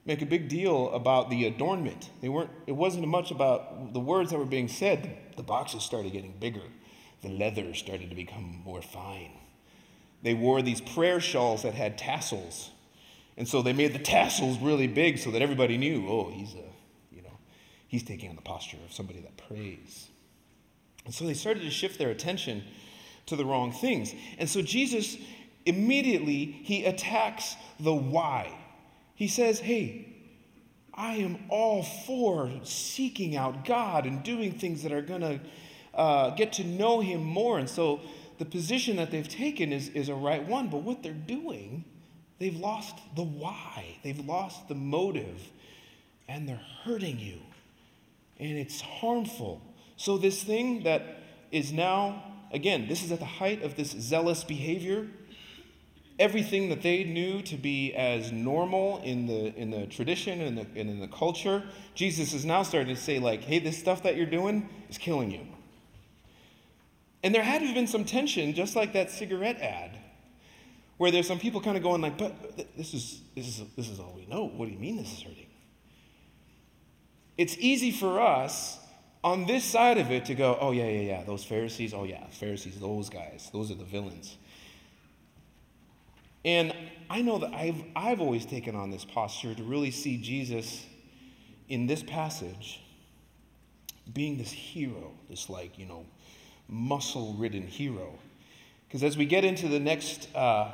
make 0.04 0.22
a 0.22 0.26
big 0.26 0.48
deal 0.48 0.90
about 0.92 1.30
the 1.30 1.46
adornment. 1.46 2.10
They 2.20 2.28
weren't. 2.28 2.50
It 2.66 2.72
wasn't 2.72 3.06
much 3.08 3.30
about 3.30 3.92
the 3.92 4.00
words 4.00 4.30
that 4.30 4.38
were 4.38 4.44
being 4.44 4.68
said. 4.68 5.16
The 5.36 5.42
boxes 5.42 5.82
started 5.82 6.12
getting 6.12 6.34
bigger. 6.38 6.62
The 7.22 7.28
leather 7.28 7.74
started 7.74 8.10
to 8.10 8.16
become 8.16 8.62
more 8.64 8.82
fine. 8.82 9.32
They 10.22 10.34
wore 10.34 10.62
these 10.62 10.80
prayer 10.80 11.20
shawls 11.20 11.62
that 11.62 11.74
had 11.74 11.98
tassels. 11.98 12.70
And 13.40 13.48
so 13.48 13.62
they 13.62 13.72
made 13.72 13.94
the 13.94 13.98
tassels 13.98 14.58
really 14.58 14.86
big 14.86 15.16
so 15.16 15.30
that 15.30 15.40
everybody 15.40 15.78
knew, 15.78 16.06
oh, 16.06 16.30
he's 16.30 16.52
a, 16.52 16.68
you 17.10 17.22
know, 17.22 17.38
he's 17.88 18.02
taking 18.02 18.28
on 18.28 18.36
the 18.36 18.42
posture 18.42 18.76
of 18.84 18.92
somebody 18.92 19.20
that 19.20 19.34
prays. 19.38 20.08
And 21.06 21.14
so 21.14 21.24
they 21.24 21.32
started 21.32 21.62
to 21.62 21.70
shift 21.70 21.98
their 21.98 22.10
attention 22.10 22.62
to 23.24 23.36
the 23.36 23.46
wrong 23.46 23.72
things. 23.72 24.12
And 24.36 24.46
so 24.46 24.60
Jesus 24.60 25.16
immediately 25.64 26.44
he 26.44 26.84
attacks 26.84 27.56
the 27.80 27.94
why. 27.94 28.52
He 29.14 29.26
says, 29.26 29.58
"Hey, 29.58 30.14
I 30.92 31.14
am 31.14 31.38
all 31.48 31.82
for 31.82 32.50
seeking 32.62 33.36
out 33.36 33.64
God 33.64 34.04
and 34.04 34.22
doing 34.22 34.52
things 34.52 34.82
that 34.82 34.92
are 34.92 35.00
going 35.00 35.22
to 35.22 35.40
uh, 35.94 36.30
get 36.34 36.52
to 36.54 36.64
know 36.64 37.00
Him 37.00 37.24
more." 37.24 37.58
And 37.58 37.70
so 37.70 38.02
the 38.36 38.44
position 38.44 38.96
that 38.96 39.10
they've 39.10 39.26
taken 39.26 39.72
is, 39.72 39.88
is 39.88 40.10
a 40.10 40.14
right 40.14 40.46
one, 40.46 40.68
but 40.68 40.82
what 40.82 41.02
they're 41.02 41.14
doing, 41.14 41.86
they've 42.40 42.56
lost 42.56 42.98
the 43.14 43.22
why, 43.22 43.98
they've 44.02 44.26
lost 44.26 44.66
the 44.66 44.74
motive, 44.74 45.38
and 46.26 46.48
they're 46.48 46.60
hurting 46.82 47.20
you. 47.20 47.38
And 48.40 48.58
it's 48.58 48.80
harmful. 48.80 49.60
So, 49.96 50.16
this 50.16 50.42
thing 50.42 50.82
that 50.82 51.20
is 51.52 51.72
now, 51.72 52.24
again, 52.52 52.88
this 52.88 53.04
is 53.04 53.12
at 53.12 53.20
the 53.20 53.24
height 53.26 53.62
of 53.62 53.76
this 53.76 53.90
zealous 53.90 54.42
behavior. 54.42 55.06
Everything 56.18 56.68
that 56.70 56.82
they 56.82 57.04
knew 57.04 57.40
to 57.42 57.56
be 57.56 57.94
as 57.94 58.30
normal 58.32 59.00
in 59.02 59.26
the, 59.26 59.54
in 59.56 59.70
the 59.70 59.86
tradition 59.86 60.40
and, 60.40 60.58
the, 60.58 60.66
and 60.78 60.90
in 60.90 61.00
the 61.00 61.08
culture, 61.08 61.62
Jesus 61.94 62.34
is 62.34 62.44
now 62.44 62.62
starting 62.62 62.94
to 62.94 63.00
say, 63.00 63.18
like, 63.18 63.42
hey, 63.42 63.58
this 63.58 63.78
stuff 63.78 64.02
that 64.02 64.16
you're 64.16 64.26
doing 64.26 64.68
is 64.88 64.98
killing 64.98 65.30
you. 65.30 65.46
And 67.22 67.34
there 67.34 67.42
had 67.42 67.60
to 67.60 67.66
have 67.66 67.74
been 67.74 67.86
some 67.86 68.04
tension, 68.04 68.54
just 68.54 68.76
like 68.76 68.92
that 68.94 69.10
cigarette 69.10 69.60
ad, 69.60 69.99
where 71.00 71.10
there's 71.10 71.26
some 71.26 71.38
people 71.38 71.62
kind 71.62 71.78
of 71.78 71.82
going 71.82 72.02
like, 72.02 72.18
but 72.18 72.58
this 72.76 72.92
is, 72.92 73.22
this, 73.34 73.48
is, 73.48 73.62
this 73.74 73.88
is 73.88 73.98
all 73.98 74.12
we 74.14 74.26
know. 74.26 74.44
What 74.44 74.66
do 74.66 74.72
you 74.72 74.78
mean 74.78 74.98
this 74.98 75.10
is 75.10 75.22
hurting? 75.22 75.46
It's 77.38 77.56
easy 77.56 77.90
for 77.90 78.20
us 78.20 78.78
on 79.24 79.46
this 79.46 79.64
side 79.64 79.96
of 79.96 80.10
it 80.10 80.26
to 80.26 80.34
go, 80.34 80.58
oh, 80.60 80.72
yeah, 80.72 80.84
yeah, 80.88 81.00
yeah, 81.00 81.24
those 81.24 81.42
Pharisees, 81.42 81.94
oh, 81.94 82.04
yeah, 82.04 82.26
Pharisees, 82.26 82.78
those 82.78 83.08
guys, 83.08 83.48
those 83.50 83.70
are 83.70 83.76
the 83.76 83.84
villains. 83.84 84.36
And 86.44 86.74
I 87.08 87.22
know 87.22 87.38
that 87.38 87.54
I've, 87.54 87.82
I've 87.96 88.20
always 88.20 88.44
taken 88.44 88.76
on 88.76 88.90
this 88.90 89.06
posture 89.06 89.54
to 89.54 89.62
really 89.62 89.92
see 89.92 90.18
Jesus 90.18 90.84
in 91.70 91.86
this 91.86 92.02
passage 92.02 92.82
being 94.12 94.36
this 94.36 94.52
hero, 94.52 95.12
this, 95.30 95.48
like, 95.48 95.78
you 95.78 95.86
know, 95.86 96.04
muscle 96.68 97.36
ridden 97.38 97.66
hero. 97.66 98.18
Because 98.86 99.02
as 99.02 99.16
we 99.16 99.24
get 99.24 99.46
into 99.46 99.66
the 99.66 99.80
next, 99.80 100.28
uh, 100.36 100.72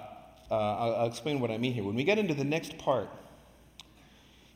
uh, 0.50 0.55
I'll, 0.55 0.95
I'll 0.97 1.07
explain 1.07 1.41
what 1.41 1.50
I 1.50 1.59
mean 1.59 1.73
here. 1.73 1.85
When 1.85 1.95
we 1.95 2.05
get 2.05 2.19
into 2.19 2.35
the 2.35 2.45
next 2.45 2.79
part, 2.79 3.09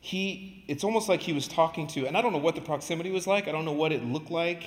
he, 0.00 0.64
it's 0.66 0.82
almost 0.82 1.08
like 1.08 1.20
he 1.20 1.32
was 1.32 1.46
talking 1.46 1.86
to, 1.88 2.06
and 2.06 2.16
I 2.16 2.22
don't 2.22 2.32
know 2.32 2.38
what 2.38 2.54
the 2.54 2.60
proximity 2.60 3.10
was 3.10 3.26
like, 3.26 3.48
I 3.48 3.52
don't 3.52 3.64
know 3.64 3.72
what 3.72 3.92
it 3.92 4.04
looked 4.04 4.30
like, 4.30 4.64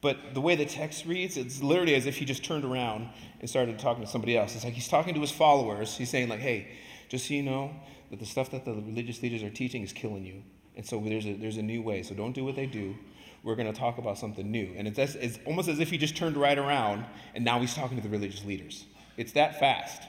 but 0.00 0.34
the 0.34 0.40
way 0.40 0.54
the 0.54 0.66
text 0.66 1.04
reads, 1.04 1.36
it's 1.36 1.62
literally 1.62 1.94
as 1.94 2.06
if 2.06 2.16
he 2.16 2.24
just 2.24 2.44
turned 2.44 2.64
around 2.64 3.08
and 3.40 3.50
started 3.50 3.78
talking 3.78 4.04
to 4.04 4.10
somebody 4.10 4.36
else. 4.36 4.54
It's 4.54 4.64
like 4.64 4.74
he's 4.74 4.88
talking 4.88 5.14
to 5.14 5.20
his 5.20 5.32
followers. 5.32 5.96
He's 5.96 6.10
saying, 6.10 6.28
like, 6.28 6.40
hey, 6.40 6.68
just 7.08 7.26
so 7.26 7.34
you 7.34 7.42
know 7.42 7.74
that 8.10 8.20
the 8.20 8.26
stuff 8.26 8.50
that 8.52 8.64
the 8.64 8.72
religious 8.72 9.22
leaders 9.22 9.42
are 9.42 9.50
teaching 9.50 9.82
is 9.82 9.92
killing 9.92 10.24
you. 10.24 10.42
And 10.76 10.86
so 10.86 11.00
there's 11.00 11.26
a, 11.26 11.32
there's 11.32 11.56
a 11.56 11.62
new 11.62 11.82
way. 11.82 12.02
So 12.02 12.14
don't 12.14 12.32
do 12.32 12.44
what 12.44 12.54
they 12.54 12.66
do. 12.66 12.94
We're 13.42 13.56
going 13.56 13.72
to 13.72 13.78
talk 13.78 13.98
about 13.98 14.18
something 14.18 14.48
new. 14.48 14.74
And 14.76 14.86
it's, 14.86 15.14
it's 15.14 15.38
almost 15.44 15.68
as 15.68 15.80
if 15.80 15.90
he 15.90 15.98
just 15.98 16.16
turned 16.16 16.36
right 16.36 16.58
around 16.58 17.04
and 17.34 17.44
now 17.44 17.58
he's 17.60 17.74
talking 17.74 17.96
to 17.96 18.02
the 18.02 18.08
religious 18.08 18.44
leaders. 18.44 18.84
It's 19.16 19.32
that 19.32 19.58
fast 19.58 20.02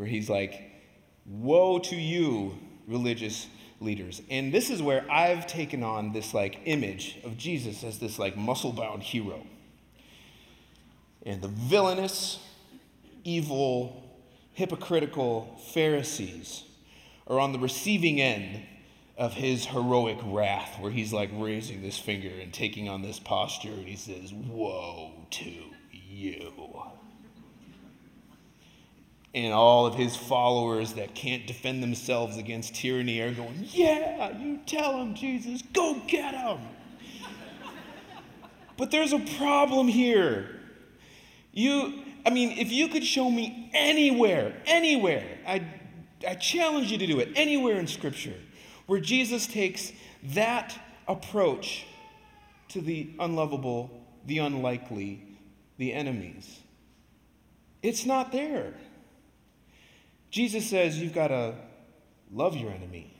where 0.00 0.08
he's 0.08 0.30
like, 0.30 0.58
Woe 1.26 1.78
to 1.78 1.94
you, 1.94 2.56
religious 2.88 3.46
leaders. 3.80 4.22
And 4.30 4.50
this 4.50 4.70
is 4.70 4.80
where 4.80 5.04
I've 5.12 5.46
taken 5.46 5.82
on 5.82 6.14
this 6.14 6.32
like 6.32 6.58
image 6.64 7.18
of 7.22 7.36
Jesus 7.36 7.84
as 7.84 7.98
this 7.98 8.18
like 8.18 8.34
muscle-bound 8.34 9.02
hero. 9.02 9.42
And 11.26 11.42
the 11.42 11.48
villainous, 11.48 12.38
evil, 13.24 14.02
hypocritical 14.54 15.60
Pharisees 15.74 16.62
are 17.26 17.38
on 17.38 17.52
the 17.52 17.58
receiving 17.58 18.22
end 18.22 18.62
of 19.18 19.34
his 19.34 19.66
heroic 19.66 20.16
wrath, 20.24 20.80
where 20.80 20.90
he's 20.90 21.12
like 21.12 21.28
raising 21.34 21.82
this 21.82 21.98
finger 21.98 22.30
and 22.40 22.54
taking 22.54 22.88
on 22.88 23.02
this 23.02 23.18
posture, 23.18 23.68
and 23.68 23.86
he 23.86 23.96
says, 23.96 24.32
Woe 24.32 25.26
to 25.32 25.52
you 25.92 26.89
and 29.34 29.52
all 29.52 29.86
of 29.86 29.94
his 29.94 30.16
followers 30.16 30.94
that 30.94 31.14
can't 31.14 31.46
defend 31.46 31.82
themselves 31.82 32.36
against 32.36 32.74
tyranny 32.74 33.20
are 33.20 33.32
going, 33.32 33.64
Yeah, 33.70 34.36
you 34.36 34.58
tell 34.66 35.00
him, 35.00 35.14
Jesus, 35.14 35.62
go 35.72 36.00
get 36.06 36.34
him. 36.34 36.58
but 38.76 38.90
there's 38.90 39.12
a 39.12 39.20
problem 39.38 39.86
here. 39.86 40.60
You, 41.52 42.02
I 42.26 42.30
mean, 42.30 42.58
if 42.58 42.72
you 42.72 42.88
could 42.88 43.04
show 43.04 43.30
me 43.30 43.70
anywhere, 43.72 44.54
anywhere, 44.66 45.38
I, 45.46 45.64
I 46.26 46.34
challenge 46.34 46.90
you 46.90 46.98
to 46.98 47.06
do 47.06 47.20
it, 47.20 47.30
anywhere 47.36 47.78
in 47.78 47.86
Scripture, 47.86 48.36
where 48.86 49.00
Jesus 49.00 49.46
takes 49.46 49.92
that 50.22 50.76
approach 51.06 51.86
to 52.68 52.80
the 52.80 53.10
unlovable, 53.18 53.90
the 54.26 54.38
unlikely, 54.38 55.22
the 55.78 55.92
enemies. 55.92 56.60
It's 57.82 58.04
not 58.04 58.32
there. 58.32 58.74
Jesus 60.30 60.68
says 60.70 60.98
you've 60.98 61.14
got 61.14 61.28
to 61.28 61.54
love 62.32 62.56
your 62.56 62.70
enemy, 62.70 63.12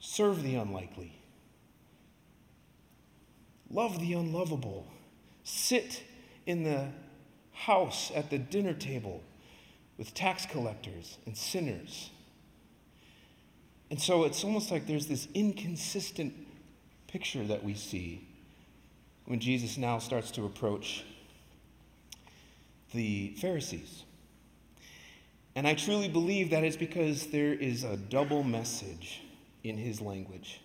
serve 0.00 0.42
the 0.42 0.56
unlikely, 0.56 1.12
love 3.70 4.00
the 4.00 4.12
unlovable, 4.14 4.86
sit 5.44 6.02
in 6.46 6.64
the 6.64 6.88
house 7.52 8.10
at 8.14 8.30
the 8.30 8.38
dinner 8.38 8.74
table 8.74 9.22
with 9.96 10.14
tax 10.14 10.46
collectors 10.46 11.18
and 11.26 11.36
sinners. 11.36 12.10
And 13.90 14.00
so 14.00 14.24
it's 14.24 14.44
almost 14.44 14.70
like 14.70 14.86
there's 14.86 15.06
this 15.06 15.28
inconsistent 15.34 16.34
picture 17.06 17.44
that 17.44 17.64
we 17.64 17.74
see 17.74 18.26
when 19.26 19.40
Jesus 19.40 19.76
now 19.76 19.98
starts 19.98 20.30
to 20.32 20.44
approach 20.44 21.04
the 22.92 23.34
Pharisees. 23.40 24.04
And 25.58 25.66
I 25.66 25.74
truly 25.74 26.06
believe 26.06 26.50
that 26.50 26.62
is 26.62 26.76
because 26.76 27.26
there 27.26 27.52
is 27.52 27.82
a 27.82 27.96
double 27.96 28.44
message 28.44 29.22
in 29.64 29.76
his 29.76 30.00
language. 30.00 30.60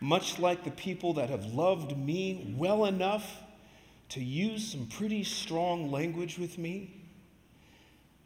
Much 0.00 0.38
like 0.38 0.64
the 0.64 0.70
people 0.70 1.12
that 1.12 1.28
have 1.28 1.44
loved 1.44 1.94
me 1.94 2.54
well 2.56 2.86
enough 2.86 3.30
to 4.08 4.24
use 4.24 4.72
some 4.72 4.86
pretty 4.86 5.24
strong 5.24 5.90
language 5.90 6.38
with 6.38 6.56
me, 6.56 7.04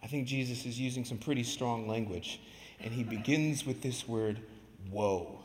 I 0.04 0.06
think 0.06 0.28
Jesus 0.28 0.66
is 0.66 0.78
using 0.78 1.04
some 1.04 1.18
pretty 1.18 1.42
strong 1.42 1.88
language. 1.88 2.40
And 2.78 2.92
he 2.92 3.02
begins 3.02 3.66
with 3.66 3.82
this 3.82 4.06
word, 4.06 4.38
woe. 4.88 5.40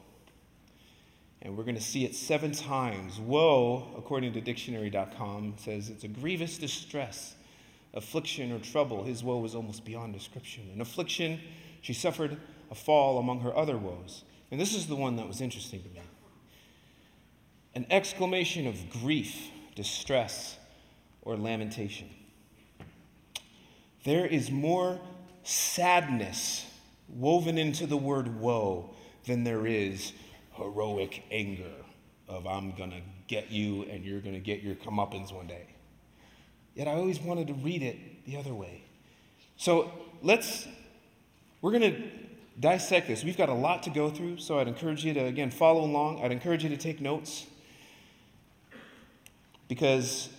And 1.42 1.58
we're 1.58 1.64
going 1.64 1.74
to 1.74 1.82
see 1.82 2.06
it 2.06 2.14
seven 2.14 2.52
times. 2.52 3.20
Woe, 3.20 3.88
according 3.98 4.34
to 4.34 4.42
dictionary.com, 4.42 5.56
says 5.58 5.90
it's 5.90 6.04
a 6.04 6.08
grievous 6.08 6.60
distress 6.60 7.34
affliction 7.98 8.52
or 8.52 8.60
trouble, 8.60 9.04
his 9.04 9.24
woe 9.24 9.40
was 9.40 9.56
almost 9.56 9.84
beyond 9.84 10.14
description. 10.14 10.70
In 10.74 10.80
affliction, 10.82 11.40
she 11.82 11.94
suffered 11.94 12.38
a 12.70 12.76
fall 12.76 13.18
among 13.18 13.42
her 13.42 13.56
other 13.56 13.78
woes. 13.78 14.24
And 14.52 14.62
this 14.62 14.74
is 14.74 14.88
the 14.88 14.96
one 14.96 15.16
that 15.18 15.28
was 15.28 15.42
interesting 15.42 15.82
to 15.84 15.90
me 15.90 16.02
an 17.76 17.86
exclamation 17.92 18.66
of 18.66 18.90
grief, 18.90 19.50
distress, 19.76 20.58
or 21.22 21.38
lamentation. 21.38 22.10
There 24.04 24.26
is 24.26 24.50
more 24.50 25.00
sadness 25.44 26.66
woven 27.08 27.60
into 27.60 27.86
the 27.86 27.98
word 27.98 28.40
woe 28.40 28.96
than 29.26 29.44
there 29.44 29.68
is 29.68 30.14
heroic 30.54 31.24
anger 31.30 31.74
of 32.28 32.48
I'm 32.48 32.72
going 32.72 32.92
to 32.92 33.02
get 33.28 33.52
you 33.52 33.84
and 33.84 34.04
you're 34.04 34.22
going 34.22 34.34
to 34.34 34.42
get 34.42 34.64
your 34.64 34.76
comeuppance 34.76 35.32
one 35.32 35.46
day. 35.46 35.68
Yet 36.78 36.88
I 36.88 36.94
always 36.94 37.20
wanted 37.20 37.48
to 37.48 37.56
read 37.56 37.82
it 37.82 38.24
the 38.28 38.38
other 38.38 38.54
way. 38.54 38.84
So 39.58 39.92
let's, 40.22 40.68
we're 41.60 41.72
going 41.72 41.92
to 41.92 42.04
dissect 42.60 43.08
this. 43.08 43.24
We've 43.24 43.36
got 43.36 43.50
a 43.50 43.54
lot 43.54 43.82
to 43.84 43.90
go 43.90 44.12
through, 44.12 44.38
so 44.38 44.60
I'd 44.60 44.68
encourage 44.68 45.04
you 45.04 45.12
to, 45.16 45.22
again, 45.22 45.50
follow 45.50 45.82
along. 45.82 46.24
I'd 46.24 46.32
encourage 46.32 46.64
you 46.64 46.70
to 46.70 46.78
take 46.78 47.02
notes 47.02 47.48
because 49.68 50.30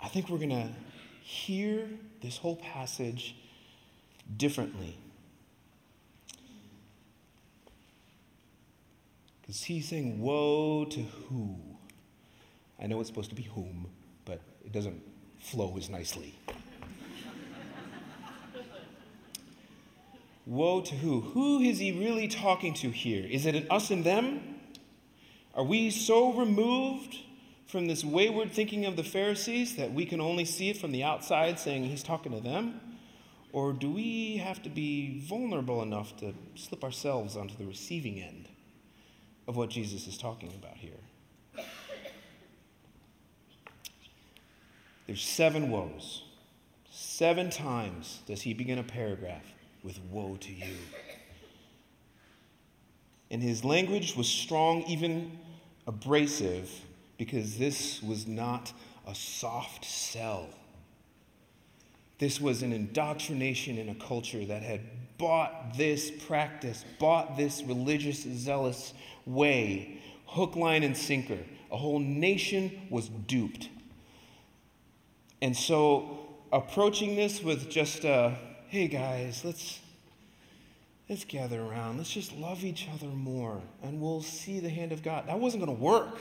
I 0.00 0.06
think 0.06 0.28
we're 0.28 0.38
going 0.38 0.50
to 0.50 0.68
hear 1.22 1.88
this 2.22 2.36
whole 2.36 2.56
passage 2.56 3.34
differently. 4.36 4.96
Because 9.42 9.64
he's 9.64 9.88
saying, 9.88 10.20
Woe 10.20 10.84
to 10.84 11.00
who? 11.00 11.56
I 12.80 12.86
know 12.86 13.00
it's 13.00 13.08
supposed 13.08 13.30
to 13.30 13.36
be 13.36 13.42
whom, 13.42 13.88
but 14.24 14.40
it 14.64 14.70
doesn't 14.70 15.09
flows 15.40 15.88
nicely. 15.88 16.34
Woe 20.46 20.80
to 20.80 20.94
who? 20.94 21.20
Who 21.20 21.60
is 21.60 21.78
he 21.78 21.92
really 21.92 22.28
talking 22.28 22.74
to 22.74 22.90
here? 22.90 23.24
Is 23.24 23.46
it 23.46 23.54
an 23.54 23.66
us 23.70 23.90
and 23.90 24.04
them? 24.04 24.56
Are 25.54 25.64
we 25.64 25.90
so 25.90 26.32
removed 26.32 27.18
from 27.66 27.86
this 27.86 28.04
wayward 28.04 28.52
thinking 28.52 28.84
of 28.84 28.96
the 28.96 29.04
Pharisees 29.04 29.76
that 29.76 29.92
we 29.92 30.04
can 30.04 30.20
only 30.20 30.44
see 30.44 30.70
it 30.70 30.76
from 30.76 30.90
the 30.92 31.04
outside 31.04 31.58
saying 31.58 31.84
he's 31.84 32.02
talking 32.02 32.32
to 32.32 32.40
them? 32.40 32.80
Or 33.52 33.72
do 33.72 33.90
we 33.90 34.38
have 34.38 34.62
to 34.62 34.68
be 34.68 35.20
vulnerable 35.20 35.82
enough 35.82 36.16
to 36.18 36.34
slip 36.54 36.84
ourselves 36.84 37.36
onto 37.36 37.56
the 37.56 37.66
receiving 37.66 38.20
end 38.20 38.48
of 39.46 39.56
what 39.56 39.70
Jesus 39.70 40.06
is 40.06 40.18
talking 40.18 40.52
about 40.54 40.76
here? 40.76 40.98
There's 45.10 45.24
seven 45.24 45.72
woes. 45.72 46.22
Seven 46.92 47.50
times 47.50 48.20
does 48.28 48.42
he 48.42 48.54
begin 48.54 48.78
a 48.78 48.84
paragraph 48.84 49.42
with 49.82 49.98
woe 50.08 50.36
to 50.36 50.52
you. 50.52 50.76
And 53.28 53.42
his 53.42 53.64
language 53.64 54.14
was 54.14 54.28
strong, 54.28 54.84
even 54.84 55.36
abrasive, 55.88 56.70
because 57.18 57.58
this 57.58 58.00
was 58.00 58.28
not 58.28 58.72
a 59.04 59.12
soft 59.12 59.84
sell. 59.84 60.46
This 62.20 62.40
was 62.40 62.62
an 62.62 62.72
indoctrination 62.72 63.78
in 63.78 63.88
a 63.88 63.96
culture 63.96 64.44
that 64.44 64.62
had 64.62 64.82
bought 65.18 65.76
this 65.76 66.12
practice, 66.28 66.84
bought 67.00 67.36
this 67.36 67.64
religious, 67.64 68.22
zealous 68.22 68.94
way, 69.26 70.00
hook, 70.26 70.54
line, 70.54 70.84
and 70.84 70.96
sinker. 70.96 71.40
A 71.72 71.76
whole 71.76 71.98
nation 71.98 72.86
was 72.90 73.08
duped. 73.08 73.70
And 75.42 75.56
so 75.56 76.18
approaching 76.52 77.16
this 77.16 77.42
with 77.42 77.70
just, 77.70 78.04
uh, 78.04 78.32
hey 78.68 78.88
guys, 78.88 79.42
let's, 79.44 79.80
let's 81.08 81.24
gather 81.24 81.60
around. 81.60 81.98
Let's 81.98 82.12
just 82.12 82.32
love 82.32 82.64
each 82.64 82.88
other 82.92 83.06
more 83.06 83.60
and 83.82 84.00
we'll 84.00 84.22
see 84.22 84.60
the 84.60 84.68
hand 84.68 84.92
of 84.92 85.02
God. 85.02 85.26
That 85.28 85.38
wasn't 85.38 85.64
going 85.64 85.76
to 85.76 85.82
work. 85.82 86.18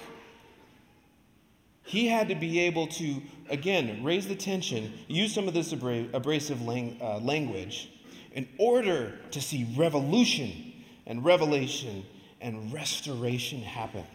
He 1.83 2.07
had 2.07 2.29
to 2.29 2.35
be 2.35 2.59
able 2.59 2.88
to, 2.88 3.21
again, 3.49 4.03
raise 4.03 4.27
the 4.27 4.35
tension, 4.35 4.93
use 5.07 5.33
some 5.33 5.47
of 5.47 5.55
this 5.55 5.73
abrasive 5.73 6.61
uh, 6.61 7.17
language 7.17 7.89
in 8.33 8.47
order 8.59 9.17
to 9.31 9.41
see 9.41 9.67
revolution 9.75 10.73
and 11.07 11.25
revelation 11.25 12.05
and 12.41 12.71
restoration 12.71 13.61
happen. 13.61 14.05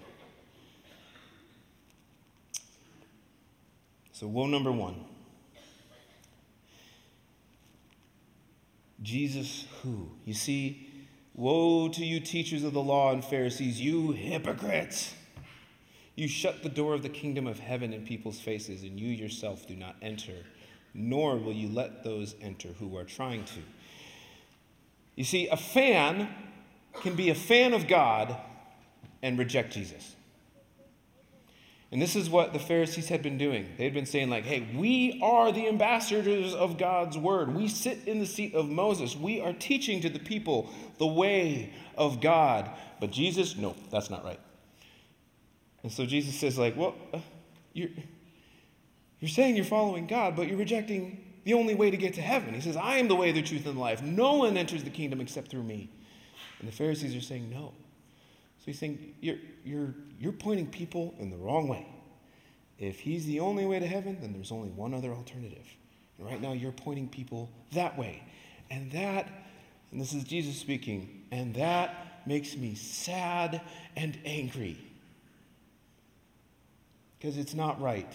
So, 4.15 4.29
woe 4.29 4.47
number 4.47 4.71
one 4.71 4.95
Jesus 9.03 9.67
who? 9.83 10.09
You 10.25 10.35
see, 10.35 10.89
woe 11.35 11.89
to 11.89 12.05
you, 12.05 12.21
teachers 12.21 12.63
of 12.63 12.73
the 12.73 12.83
law 12.83 13.13
and 13.13 13.25
Pharisees, 13.25 13.81
you 13.81 14.13
hypocrites! 14.13 15.13
You 16.15 16.29
shut 16.29 16.63
the 16.63 16.69
door 16.69 16.95
of 16.95 17.03
the 17.03 17.09
kingdom 17.09 17.49
of 17.49 17.59
heaven 17.59 17.93
in 17.93 18.07
people's 18.07 18.39
faces, 18.39 18.85
and 18.85 19.01
you 19.01 19.09
yourself 19.09 19.67
do 19.67 19.75
not 19.75 19.97
enter, 20.01 20.47
nor 20.95 21.37
will 21.37 21.53
you 21.53 21.69
let 21.69 22.05
those 22.05 22.37
enter 22.41 22.69
who 22.79 22.97
are 22.97 23.03
trying 23.03 23.45
to. 23.47 23.61
You 25.17 25.25
see, 25.25 25.49
a 25.49 25.57
fan 25.57 26.29
can 27.01 27.17
be 27.17 27.31
a 27.31 27.35
fan 27.35 27.75
of 27.75 27.89
God 27.89 28.37
and 29.25 29.37
reject 29.37 29.73
Jesus. 29.73 30.15
And 31.93 32.03
this 32.03 32.17
is 32.17 32.29
what 32.29 32.53
the 32.53 32.59
Pharisees 32.59 33.09
had 33.09 33.23
been 33.23 33.39
doing. 33.39 33.69
They 33.79 33.85
had 33.85 33.95
been 33.95 34.07
saying, 34.07 34.29
like, 34.29 34.45
hey, 34.45 34.67
we 34.75 35.21
are 35.23 35.53
the 35.53 35.69
ambassadors 35.69 36.53
of 36.53 36.77
God's 36.77 37.17
word. 37.17 37.55
We 37.55 37.69
sit 37.69 37.99
in 38.07 38.19
the 38.19 38.27
seat 38.27 38.55
of 38.55 38.69
Moses. 38.69 39.15
We 39.15 39.41
are 39.41 39.53
teaching 39.53 40.01
to 40.01 40.09
the 40.09 40.19
people 40.19 40.71
the 40.99 41.07
way 41.07 41.73
of 41.97 42.21
God. 42.21 42.69
But 43.01 43.13
Jesus, 43.13 43.57
no, 43.57 43.77
that's 43.91 44.11
not 44.11 44.25
right. 44.25 44.41
And 45.85 45.93
so 45.93 46.05
Jesus 46.05 46.35
says, 46.35 46.59
like, 46.59 46.77
well, 46.77 46.97
uh, 47.13 47.21
you're, 47.75 47.91
you're 49.21 49.29
saying 49.29 49.55
you're 49.55 49.65
following 49.65 50.07
God, 50.07 50.35
but 50.35 50.49
you're 50.49 50.59
rejecting 50.59 51.21
the 51.45 51.55
only 51.55 51.75
way 51.75 51.91
to 51.91 51.97
get 51.97 52.15
to 52.15 52.23
heaven. 52.23 52.55
He 52.55 52.61
says, 52.61 52.77
I 52.77 52.97
am 52.97 53.07
the 53.07 53.15
way, 53.15 53.31
the 53.31 53.43
truth, 53.43 53.67
and 53.67 53.77
the 53.77 53.81
life. 53.81 54.03
No 54.03 54.35
one 54.35 54.57
enters 54.57 54.83
the 54.83 54.91
kingdom 54.91 55.21
except 55.21 55.49
through 55.49 55.63
me. 55.63 55.91
And 56.59 56.67
the 56.67 56.73
Pharisees 56.73 57.15
are 57.15 57.21
saying, 57.21 57.51
no. 57.51 57.73
So 58.65 58.71
he's 58.71 58.79
saying, 58.79 59.15
you're, 59.21 59.37
you're, 59.63 59.95
you're 60.19 60.33
pointing 60.33 60.67
people 60.67 61.15
in 61.19 61.29
the 61.29 61.37
wrong 61.37 61.69
way. 61.69 61.87
If 62.79 62.99
he's 62.99 63.27
the 63.27 63.41
only 63.41 63.67
way 63.67 63.79
to 63.79 63.87
heaven, 63.87 64.17
then 64.23 64.33
there's 64.33 64.51
only 64.51 64.71
one 64.71 64.95
other 64.95 65.13
alternative. 65.13 65.67
And 66.17 66.27
right 66.27 66.41
now, 66.41 66.55
you're 66.55 66.73
pointing 66.73 67.09
people 67.09 67.51
that 67.73 67.99
way. 67.99 68.23
And 68.71 68.91
that, 68.93 69.29
and 69.93 70.01
this 70.01 70.15
is 70.15 70.25
Jesus 70.25 70.57
speaking, 70.57 71.27
and 71.31 71.55
that 71.57 72.23
makes 72.27 72.57
me 72.57 72.75
sad 72.75 73.61
and 73.97 74.17
angry 74.25 74.79
because 77.19 77.37
it's 77.37 77.53
not 77.53 77.83
right. 77.83 78.11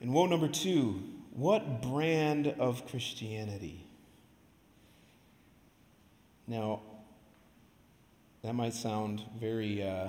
And 0.00 0.14
woe 0.14 0.24
number 0.24 0.48
two 0.48 1.02
what 1.34 1.82
brand 1.82 2.46
of 2.46 2.86
Christianity? 2.88 3.83
Now, 6.46 6.82
that 8.42 8.54
might 8.54 8.74
sound 8.74 9.22
very 9.40 9.82
uh, 9.82 10.08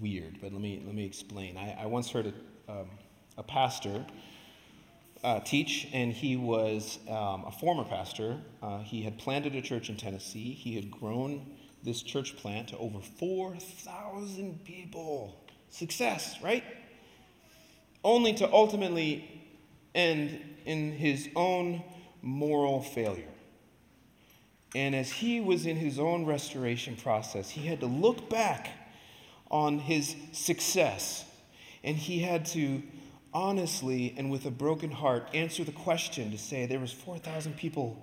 weird, 0.00 0.38
but 0.40 0.52
let 0.52 0.60
me, 0.60 0.82
let 0.84 0.94
me 0.94 1.04
explain. 1.04 1.56
I, 1.56 1.82
I 1.82 1.86
once 1.86 2.10
heard 2.10 2.26
a, 2.68 2.72
um, 2.72 2.90
a 3.38 3.42
pastor 3.42 4.04
uh, 5.24 5.40
teach, 5.40 5.88
and 5.92 6.12
he 6.12 6.36
was 6.36 6.98
um, 7.08 7.44
a 7.46 7.52
former 7.58 7.84
pastor. 7.84 8.38
Uh, 8.62 8.80
he 8.80 9.02
had 9.02 9.18
planted 9.18 9.54
a 9.54 9.62
church 9.62 9.88
in 9.88 9.96
Tennessee. 9.96 10.52
He 10.52 10.74
had 10.74 10.90
grown 10.90 11.46
this 11.82 12.02
church 12.02 12.36
plant 12.36 12.68
to 12.68 12.78
over 12.78 13.00
4,000 13.00 14.64
people. 14.64 15.36
Success, 15.70 16.36
right? 16.42 16.64
Only 18.04 18.34
to 18.34 18.52
ultimately 18.52 19.42
end 19.94 20.38
in 20.64 20.92
his 20.92 21.28
own 21.34 21.82
moral 22.20 22.82
failure. 22.82 23.24
And 24.74 24.94
as 24.94 25.10
he 25.10 25.40
was 25.40 25.66
in 25.66 25.76
his 25.76 25.98
own 25.98 26.24
restoration 26.24 26.96
process, 26.96 27.50
he 27.50 27.66
had 27.66 27.80
to 27.80 27.86
look 27.86 28.30
back 28.30 28.70
on 29.50 29.78
his 29.78 30.16
success 30.32 31.24
and 31.84 31.96
he 31.96 32.20
had 32.20 32.46
to 32.46 32.82
honestly 33.34 34.14
and 34.16 34.30
with 34.30 34.46
a 34.46 34.50
broken 34.50 34.90
heart 34.90 35.28
answer 35.34 35.64
the 35.64 35.72
question 35.72 36.30
to 36.30 36.38
say 36.38 36.66
there 36.66 36.78
was 36.78 36.92
4,000 36.92 37.56
people, 37.56 37.96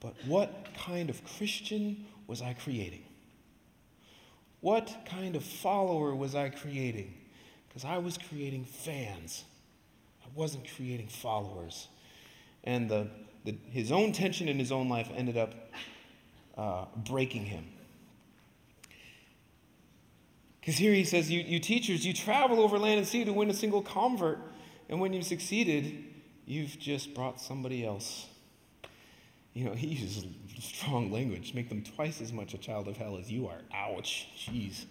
but 0.00 0.14
what 0.26 0.68
kind 0.78 1.10
of 1.10 1.22
Christian 1.36 2.06
was 2.26 2.40
I 2.40 2.54
creating? 2.54 3.04
What 4.60 5.06
kind 5.06 5.36
of 5.36 5.44
follower 5.44 6.14
was 6.14 6.34
I 6.34 6.50
creating? 6.50 7.14
Because 7.68 7.84
I 7.84 7.98
was 7.98 8.18
creating 8.18 8.64
fans. 8.64 9.44
I 10.22 10.28
wasn't 10.34 10.66
creating 10.76 11.08
followers. 11.08 11.88
And 12.64 12.90
the, 12.90 13.08
the, 13.44 13.56
his 13.70 13.90
own 13.90 14.12
tension 14.12 14.48
in 14.48 14.58
his 14.58 14.72
own 14.72 14.88
life 14.88 15.10
ended 15.14 15.36
up 15.36 15.54
uh, 16.56 16.84
breaking 16.96 17.44
him. 17.44 17.64
Because 20.60 20.76
here 20.76 20.92
he 20.92 21.04
says, 21.04 21.30
you, 21.30 21.40
you 21.40 21.58
teachers, 21.58 22.04
you 22.04 22.12
travel 22.12 22.60
over 22.60 22.78
land 22.78 22.98
and 22.98 23.08
sea 23.08 23.24
to 23.24 23.32
win 23.32 23.48
a 23.48 23.54
single 23.54 23.80
convert. 23.80 24.38
And 24.88 25.00
when 25.00 25.12
you've 25.12 25.24
succeeded, 25.24 26.04
you've 26.44 26.78
just 26.78 27.14
brought 27.14 27.40
somebody 27.40 27.84
else 27.84 28.26
you 29.52 29.64
know, 29.64 29.72
he 29.74 29.88
uses 29.88 30.24
strong 30.58 31.10
language, 31.10 31.54
make 31.54 31.68
them 31.68 31.82
twice 31.82 32.20
as 32.20 32.32
much 32.32 32.54
a 32.54 32.58
child 32.58 32.88
of 32.88 32.96
hell 32.96 33.16
as 33.16 33.30
you 33.30 33.48
are. 33.48 33.60
Ouch, 33.74 34.28
jeez. 34.36 34.84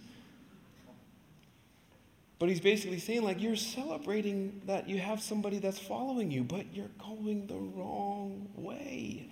But 2.40 2.48
he's 2.48 2.60
basically 2.60 2.98
saying, 2.98 3.22
like, 3.22 3.40
you're 3.40 3.54
celebrating 3.54 4.62
that 4.64 4.88
you 4.88 4.98
have 4.98 5.20
somebody 5.20 5.58
that's 5.58 5.78
following 5.78 6.30
you, 6.30 6.42
but 6.42 6.74
you're 6.74 6.90
going 6.98 7.46
the 7.46 7.54
wrong 7.54 8.48
way. 8.56 9.28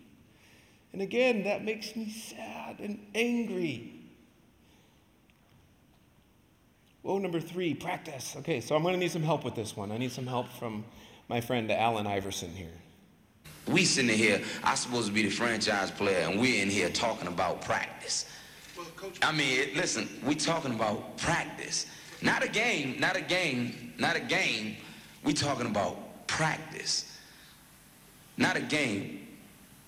And 0.93 1.01
again, 1.01 1.45
that 1.45 1.65
makes 1.65 1.97
me 1.97 2.11
sad 2.11 2.81
and 2.81 3.01
angry. 3.15 3.95
Woe 7.03 7.17
number 7.17 7.41
three, 7.41 7.73
practice. 7.73 8.37
Okay, 8.41 8.61
so 8.61 8.77
I'm 8.77 8.83
going 8.83 8.93
to 8.93 9.01
need 9.01 9.11
some 9.11 9.23
help 9.23 9.43
with 9.43 9.55
this 9.55 9.75
one. 9.75 9.91
I 9.91 9.97
need 9.97 10.13
some 10.13 10.27
help 10.27 10.53
from 10.53 10.85
my 11.29 11.41
friend 11.41 11.73
Allen 11.73 12.07
Iverson 12.07 12.51
here. 12.51 12.69
We 13.67 13.87
sitting 13.87 14.15
here, 14.15 14.43
I'm 14.63 14.77
supposed 14.77 15.07
to 15.07 15.15
be 15.15 15.23
the 15.23 15.31
franchise 15.31 15.91
player, 15.91 16.29
and 16.29 16.39
we're 16.39 16.63
in 16.63 16.69
here 16.69 16.91
talking 16.91 17.29
about 17.29 17.63
practice. 17.63 18.27
I 19.23 19.33
mean, 19.33 19.69
listen, 19.75 20.09
we're 20.27 20.35
talking 20.35 20.75
about 20.75 21.17
practice. 21.17 21.87
Not 22.23 22.45
a 22.45 22.49
game, 22.49 22.99
not 22.99 23.17
a 23.17 23.21
game, 23.21 23.93
not 23.99 24.17
a 24.17 24.21
game. 24.21 24.77
We 25.25 25.33
talking 25.33 25.67
about 25.67 26.27
practice. 26.27 27.19
Not 28.37 28.57
a 28.57 28.61
game. 28.61 29.27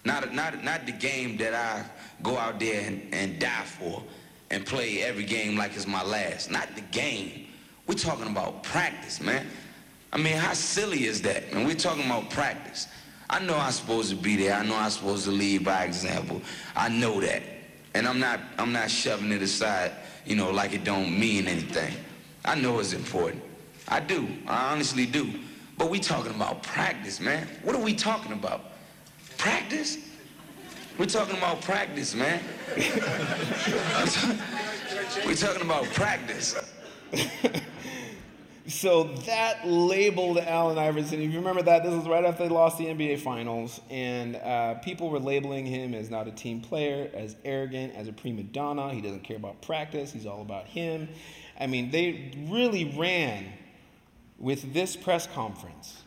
Not, 0.04 0.26
a, 0.26 0.34
not, 0.34 0.64
not 0.64 0.86
the 0.86 0.92
game 0.92 1.36
that 1.38 1.54
I 1.54 1.84
go 2.22 2.38
out 2.38 2.58
there 2.58 2.86
and, 2.86 3.02
and 3.12 3.38
die 3.38 3.64
for 3.64 4.02
and 4.50 4.64
play 4.64 5.02
every 5.02 5.24
game 5.24 5.56
like 5.56 5.74
it's 5.76 5.86
my 5.86 6.02
last. 6.02 6.50
Not 6.50 6.74
the 6.74 6.80
game. 6.80 7.46
We're 7.86 7.94
talking 7.94 8.26
about 8.26 8.62
practice, 8.62 9.20
man. 9.20 9.46
I 10.12 10.18
mean, 10.18 10.36
how 10.36 10.54
silly 10.54 11.04
is 11.04 11.22
that? 11.22 11.44
And 11.52 11.66
we're 11.66 11.74
talking 11.74 12.06
about 12.06 12.30
practice. 12.30 12.88
I 13.28 13.38
know 13.38 13.56
I'm 13.56 13.72
supposed 13.72 14.10
to 14.10 14.16
be 14.16 14.36
there. 14.36 14.54
I 14.54 14.64
know 14.64 14.76
I'm 14.76 14.90
supposed 14.90 15.24
to 15.24 15.30
lead 15.30 15.64
by 15.64 15.84
example. 15.84 16.42
I 16.74 16.88
know 16.88 17.20
that. 17.20 17.42
And 17.94 18.06
I'm 18.08 18.18
not, 18.18 18.40
I'm 18.58 18.72
not 18.72 18.90
shoving 18.90 19.30
it 19.32 19.42
aside, 19.42 19.92
you 20.24 20.34
know, 20.34 20.50
like 20.50 20.72
it 20.72 20.84
don't 20.84 21.18
mean 21.18 21.46
anything. 21.46 21.94
I 22.44 22.54
know 22.54 22.78
it's 22.78 22.92
important. 22.92 23.42
I 23.88 24.00
do. 24.00 24.28
I 24.46 24.72
honestly 24.72 25.06
do. 25.06 25.32
But 25.76 25.90
we 25.90 25.98
talking 25.98 26.34
about 26.34 26.62
practice, 26.62 27.20
man. 27.20 27.48
What 27.62 27.74
are 27.74 27.82
we 27.82 27.94
talking 27.94 28.32
about? 28.32 28.64
Practice? 29.38 29.98
We're 30.98 31.06
talking 31.06 31.38
about 31.38 31.62
practice, 31.62 32.14
man. 32.14 32.42
We're 35.24 35.34
talking 35.34 35.62
about 35.62 35.84
practice. 35.86 36.54
So 38.70 39.04
that 39.26 39.66
labeled 39.66 40.38
Allen 40.38 40.78
Iverson. 40.78 41.20
If 41.20 41.32
you 41.32 41.38
remember 41.38 41.62
that, 41.62 41.82
this 41.82 41.92
was 41.92 42.06
right 42.06 42.24
after 42.24 42.44
they 42.44 42.48
lost 42.48 42.78
the 42.78 42.86
NBA 42.86 43.18
Finals, 43.18 43.80
and 43.90 44.36
uh, 44.36 44.74
people 44.74 45.10
were 45.10 45.18
labeling 45.18 45.66
him 45.66 45.92
as 45.92 46.08
not 46.08 46.28
a 46.28 46.30
team 46.30 46.60
player, 46.60 47.10
as 47.12 47.34
arrogant, 47.44 47.94
as 47.96 48.06
a 48.06 48.12
prima 48.12 48.44
donna. 48.44 48.94
He 48.94 49.00
doesn't 49.00 49.24
care 49.24 49.36
about 49.36 49.60
practice. 49.60 50.12
He's 50.12 50.24
all 50.24 50.40
about 50.40 50.66
him. 50.66 51.08
I 51.60 51.66
mean, 51.66 51.90
they 51.90 52.32
really 52.48 52.94
ran 52.96 53.52
with 54.38 54.72
this 54.72 54.96
press 54.96 55.26
conference. 55.26 56.02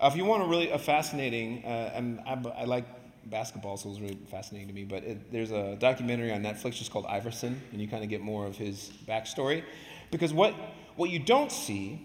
Uh, 0.00 0.08
if 0.10 0.16
you 0.16 0.24
want 0.24 0.42
a 0.42 0.46
really 0.46 0.70
a 0.70 0.78
fascinating, 0.78 1.62
uh, 1.64 1.92
and 1.94 2.20
I, 2.26 2.62
I, 2.62 2.64
like 2.64 2.84
basketball, 3.26 3.76
so 3.76 3.88
it 3.88 3.92
was 3.92 4.00
really 4.00 4.18
fascinating 4.30 4.66
to 4.68 4.74
me. 4.74 4.84
But 4.84 5.04
it, 5.04 5.30
there's 5.30 5.52
a 5.52 5.76
documentary 5.76 6.32
on 6.32 6.42
Netflix 6.42 6.72
just 6.74 6.90
called 6.90 7.06
Iverson, 7.06 7.60
and 7.70 7.80
you 7.80 7.86
kind 7.86 8.02
of 8.02 8.10
get 8.10 8.20
more 8.20 8.46
of 8.46 8.56
his 8.56 8.90
backstory. 9.06 9.62
Because 10.10 10.32
what, 10.32 10.54
what 10.96 11.10
you 11.10 11.20
don't 11.20 11.52
see 11.52 12.04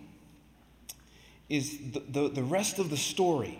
is 1.49 1.77
the, 1.93 2.03
the, 2.09 2.29
the 2.29 2.43
rest 2.43 2.77
of 2.77 2.89
the 2.89 2.97
story. 2.97 3.59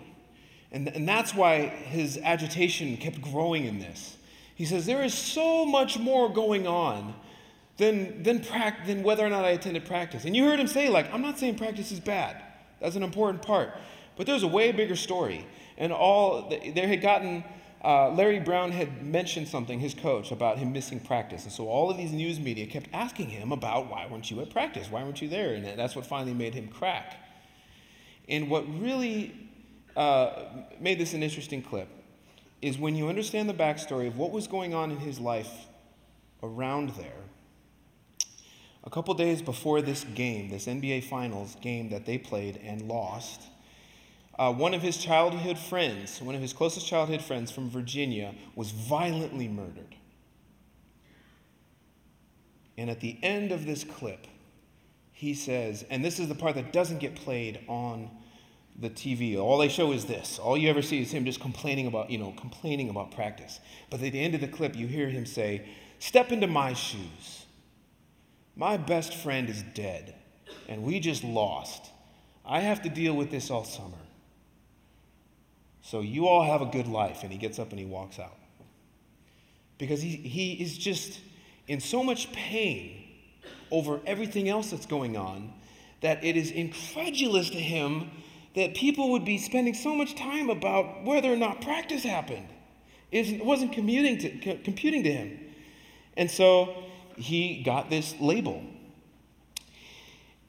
And, 0.70 0.88
and 0.88 1.08
that's 1.08 1.34
why 1.34 1.66
his 1.66 2.18
agitation 2.22 2.96
kept 2.96 3.20
growing 3.20 3.64
in 3.64 3.78
this. 3.78 4.16
He 4.54 4.64
says, 4.64 4.86
There 4.86 5.02
is 5.02 5.14
so 5.14 5.64
much 5.64 5.98
more 5.98 6.32
going 6.32 6.66
on 6.66 7.14
than, 7.76 8.22
than, 8.22 8.40
pra- 8.40 8.76
than 8.86 9.02
whether 9.02 9.24
or 9.24 9.30
not 9.30 9.44
I 9.44 9.50
attended 9.50 9.84
practice. 9.84 10.24
And 10.24 10.34
you 10.34 10.44
heard 10.44 10.58
him 10.58 10.66
say, 10.66 10.88
like, 10.88 11.12
I'm 11.12 11.22
not 11.22 11.38
saying 11.38 11.56
practice 11.56 11.92
is 11.92 12.00
bad. 12.00 12.42
That's 12.80 12.96
an 12.96 13.02
important 13.02 13.42
part. 13.42 13.74
But 14.16 14.26
there's 14.26 14.42
a 14.42 14.48
way 14.48 14.72
bigger 14.72 14.96
story. 14.96 15.46
And 15.76 15.92
all, 15.92 16.52
there 16.74 16.88
had 16.88 17.02
gotten, 17.02 17.44
uh, 17.84 18.10
Larry 18.10 18.40
Brown 18.40 18.72
had 18.72 19.02
mentioned 19.02 19.48
something, 19.48 19.78
his 19.78 19.92
coach, 19.92 20.32
about 20.32 20.58
him 20.58 20.72
missing 20.72 21.00
practice. 21.00 21.44
And 21.44 21.52
so 21.52 21.68
all 21.68 21.90
of 21.90 21.98
these 21.98 22.12
news 22.12 22.40
media 22.40 22.66
kept 22.66 22.88
asking 22.94 23.28
him 23.28 23.52
about 23.52 23.90
why 23.90 24.06
weren't 24.10 24.30
you 24.30 24.40
at 24.40 24.50
practice? 24.50 24.90
Why 24.90 25.02
weren't 25.02 25.20
you 25.20 25.28
there? 25.28 25.54
And 25.54 25.78
that's 25.78 25.94
what 25.94 26.06
finally 26.06 26.34
made 26.34 26.54
him 26.54 26.68
crack. 26.68 27.18
And 28.28 28.48
what 28.48 28.66
really 28.80 29.34
uh, 29.96 30.44
made 30.80 30.98
this 30.98 31.12
an 31.12 31.22
interesting 31.22 31.62
clip 31.62 31.88
is 32.62 32.78
when 32.78 32.96
you 32.96 33.08
understand 33.08 33.48
the 33.48 33.54
backstory 33.54 34.06
of 34.06 34.16
what 34.16 34.30
was 34.30 34.46
going 34.46 34.74
on 34.74 34.90
in 34.90 34.98
his 34.98 35.20
life 35.20 35.66
around 36.42 36.90
there. 36.90 37.12
A 38.86 38.90
couple 38.90 39.12
days 39.14 39.42
before 39.42 39.82
this 39.82 40.04
game, 40.14 40.48
this 40.48 40.66
NBA 40.66 41.02
Finals 41.04 41.56
game 41.60 41.90
that 41.90 42.06
they 42.06 42.18
played 42.18 42.60
and 42.62 42.82
lost, 42.82 43.42
uh, 44.38 44.52
one 44.52 44.74
of 44.74 44.82
his 44.82 44.96
childhood 44.96 45.58
friends, 45.58 46.22
one 46.22 46.36
of 46.36 46.40
his 46.40 46.52
closest 46.52 46.86
childhood 46.86 47.20
friends 47.20 47.50
from 47.50 47.68
Virginia, 47.68 48.32
was 48.54 48.70
violently 48.70 49.48
murdered. 49.48 49.96
And 52.78 52.88
at 52.88 53.00
the 53.00 53.18
end 53.24 53.50
of 53.50 53.66
this 53.66 53.82
clip, 53.82 54.28
he 55.12 55.34
says, 55.34 55.84
and 55.90 56.04
this 56.04 56.20
is 56.20 56.28
the 56.28 56.34
part 56.34 56.54
that 56.54 56.72
doesn't 56.72 56.98
get 56.98 57.16
played 57.16 57.60
on 57.66 58.08
the 58.78 58.90
TV. 58.90 59.36
All 59.36 59.58
they 59.58 59.68
show 59.68 59.90
is 59.92 60.04
this. 60.04 60.38
All 60.38 60.56
you 60.56 60.68
ever 60.68 60.82
see 60.82 61.00
is 61.00 61.10
him 61.10 61.24
just 61.24 61.40
complaining 61.40 61.88
about, 61.88 62.10
you 62.10 62.18
know, 62.18 62.34
complaining 62.38 62.90
about 62.90 63.10
practice. 63.10 63.58
But 63.90 64.00
at 64.02 64.12
the 64.12 64.20
end 64.20 64.34
of 64.36 64.42
the 64.42 64.48
clip, 64.48 64.76
you 64.76 64.86
hear 64.86 65.08
him 65.08 65.26
say, 65.26 65.66
Step 65.98 66.30
into 66.30 66.46
my 66.46 66.74
shoes. 66.74 67.45
My 68.56 68.78
best 68.78 69.14
friend 69.14 69.48
is 69.50 69.62
dead, 69.74 70.14
and 70.68 70.82
we 70.82 70.98
just 70.98 71.22
lost. 71.22 71.90
I 72.44 72.60
have 72.60 72.82
to 72.82 72.88
deal 72.88 73.14
with 73.14 73.30
this 73.30 73.50
all 73.50 73.64
summer. 73.64 73.98
So 75.82 76.00
you 76.00 76.26
all 76.26 76.42
have 76.42 76.62
a 76.62 76.66
good 76.66 76.88
life. 76.88 77.22
And 77.22 77.30
he 77.30 77.38
gets 77.38 77.60
up 77.60 77.70
and 77.70 77.78
he 77.78 77.84
walks 77.84 78.18
out. 78.18 78.36
Because 79.78 80.02
he, 80.02 80.16
he 80.16 80.54
is 80.54 80.76
just 80.76 81.20
in 81.68 81.80
so 81.80 82.02
much 82.02 82.32
pain 82.32 83.04
over 83.70 84.00
everything 84.04 84.48
else 84.48 84.70
that's 84.70 84.86
going 84.86 85.16
on 85.16 85.52
that 86.00 86.24
it 86.24 86.36
is 86.36 86.50
incredulous 86.50 87.50
to 87.50 87.58
him 87.58 88.10
that 88.54 88.74
people 88.74 89.12
would 89.12 89.24
be 89.24 89.38
spending 89.38 89.74
so 89.74 89.94
much 89.94 90.16
time 90.16 90.50
about 90.50 91.04
whether 91.04 91.32
or 91.32 91.36
not 91.36 91.60
practice 91.60 92.02
happened. 92.02 92.48
It 93.12 93.44
wasn't 93.44 93.72
commuting 93.72 94.18
to, 94.18 94.56
computing 94.58 95.04
to 95.04 95.12
him. 95.12 95.38
And 96.16 96.28
so 96.28 96.82
he 97.16 97.62
got 97.62 97.90
this 97.90 98.14
label. 98.20 98.62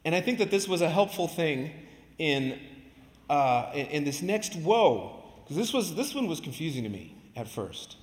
And 0.06 0.16
I 0.16 0.22
think 0.22 0.38
that 0.40 0.52
this 0.52 0.68
was 0.68 0.82
a 0.82 0.90
helpful 0.90 1.28
thing 1.28 1.72
in, 2.18 2.60
uh, 3.30 3.72
in, 3.74 4.04
this 4.04 4.22
next 4.22 4.56
woe, 4.56 5.24
because 5.44 5.58
this, 5.58 5.74
was, 5.74 5.96
this 5.96 6.16
one 6.16 6.28
was 6.28 6.40
confusing 6.40 6.84
to 6.84 6.90
me 6.90 7.16
at 7.36 7.48
first. 7.48 7.98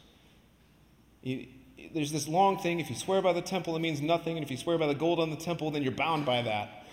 You, 1.23 1.47
there's 1.95 2.13
this 2.13 2.29
long 2.29 2.59
thing 2.59 2.81
if 2.81 2.91
you 2.91 2.97
swear 2.97 3.23
by 3.23 3.33
the 3.33 3.43
temple, 3.43 3.77
it 3.77 3.81
means 3.81 4.01
nothing. 4.01 4.37
And 4.37 4.45
if 4.45 4.51
you 4.51 4.57
swear 4.57 4.79
by 4.79 4.87
the 4.87 4.95
gold 4.95 5.21
on 5.21 5.31
the 5.31 5.37
temple, 5.37 5.71
then 5.71 5.83
you're 5.83 5.93
bound 5.93 6.27
by 6.27 6.43
that. 6.43 6.85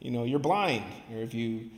You 0.00 0.10
know, 0.10 0.24
you're 0.24 0.38
blind. 0.38 0.84
Or 1.12 1.18
if 1.18 1.34
you 1.34 1.70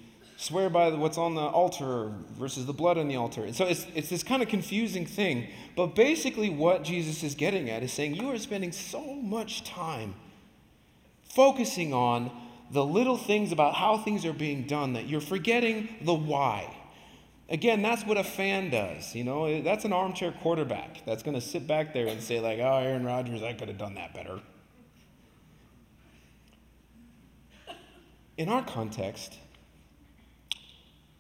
swear 0.43 0.69
by 0.69 0.91
what's 0.91 1.19
on 1.19 1.35
the 1.35 1.41
altar 1.41 2.13
versus 2.33 2.67
the 2.67 2.73
blood 2.73 2.99
on 2.99 3.07
the 3.07 3.17
altar. 3.17 3.45
And 3.45 3.55
so 3.55 3.65
it's, 3.65 3.87
it's 3.95 4.09
this 4.09 4.25
kind 4.25 4.43
of 4.43 4.49
confusing 4.49 5.07
thing. 5.07 5.49
But 5.77 5.95
basically, 5.95 6.51
what 6.51 6.83
Jesus 6.83 7.23
is 7.23 7.35
getting 7.35 7.71
at 7.71 7.83
is 7.83 7.93
saying, 7.93 8.15
You 8.17 8.31
are 8.31 8.39
spending 8.39 8.73
so 8.73 9.15
much 9.15 9.65
time 9.65 10.15
focusing 11.23 11.95
on 11.95 12.31
the 12.73 12.85
little 12.85 13.17
things 13.17 13.53
about 13.53 13.75
how 13.75 13.99
things 13.99 14.25
are 14.25 14.33
being 14.33 14.67
done 14.67 14.95
that 14.95 15.07
you're 15.07 15.21
forgetting 15.21 15.89
the 16.03 16.15
why. 16.15 16.75
Again, 17.49 17.83
that's 17.83 18.05
what 18.05 18.17
a 18.17 18.25
fan 18.25 18.71
does. 18.71 19.15
You 19.15 19.25
know, 19.25 19.63
that's 19.63 19.85
an 19.85 19.93
armchair 19.93 20.33
quarterback 20.33 21.05
that's 21.05 21.23
going 21.23 21.35
to 21.35 21.41
sit 21.41 21.67
back 21.67 21.93
there 21.93 22.07
and 22.07 22.21
say, 22.21 22.41
like, 22.41 22.59
oh, 22.59 22.79
Aaron 22.79 23.05
Rodgers, 23.05 23.43
I 23.43 23.53
could 23.53 23.69
have 23.69 23.79
done 23.79 23.95
that 23.95 24.15
better. 24.15 24.41
In 28.39 28.49
our 28.49 28.65
context, 28.65 29.39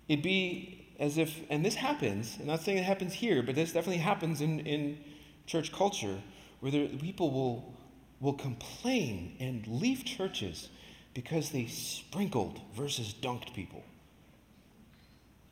it'd 0.09 0.23
be 0.23 0.83
as 0.99 1.19
if, 1.19 1.41
and 1.51 1.65
this 1.65 1.75
happens, 1.75 2.37
I'm 2.41 2.47
not 2.47 2.61
saying 2.61 2.79
it 2.79 2.85
happens 2.85 3.13
here, 3.13 3.43
but 3.43 3.55
this 3.55 3.73
definitely 3.73 3.99
happens 4.03 4.41
in, 4.41 4.61
in 4.61 4.99
church 5.47 5.73
culture, 5.73 6.19
where 6.61 6.71
there, 6.71 6.87
people 6.87 7.31
will, 7.31 7.75
will 8.21 8.35
complain 8.35 9.37
and 9.41 9.67
leave 9.67 10.05
churches 10.05 10.69
because 11.15 11.51
they 11.51 11.67
sprinkled 11.67 12.61
versus 12.75 13.15
dunked 13.21 13.53
people. 13.53 13.83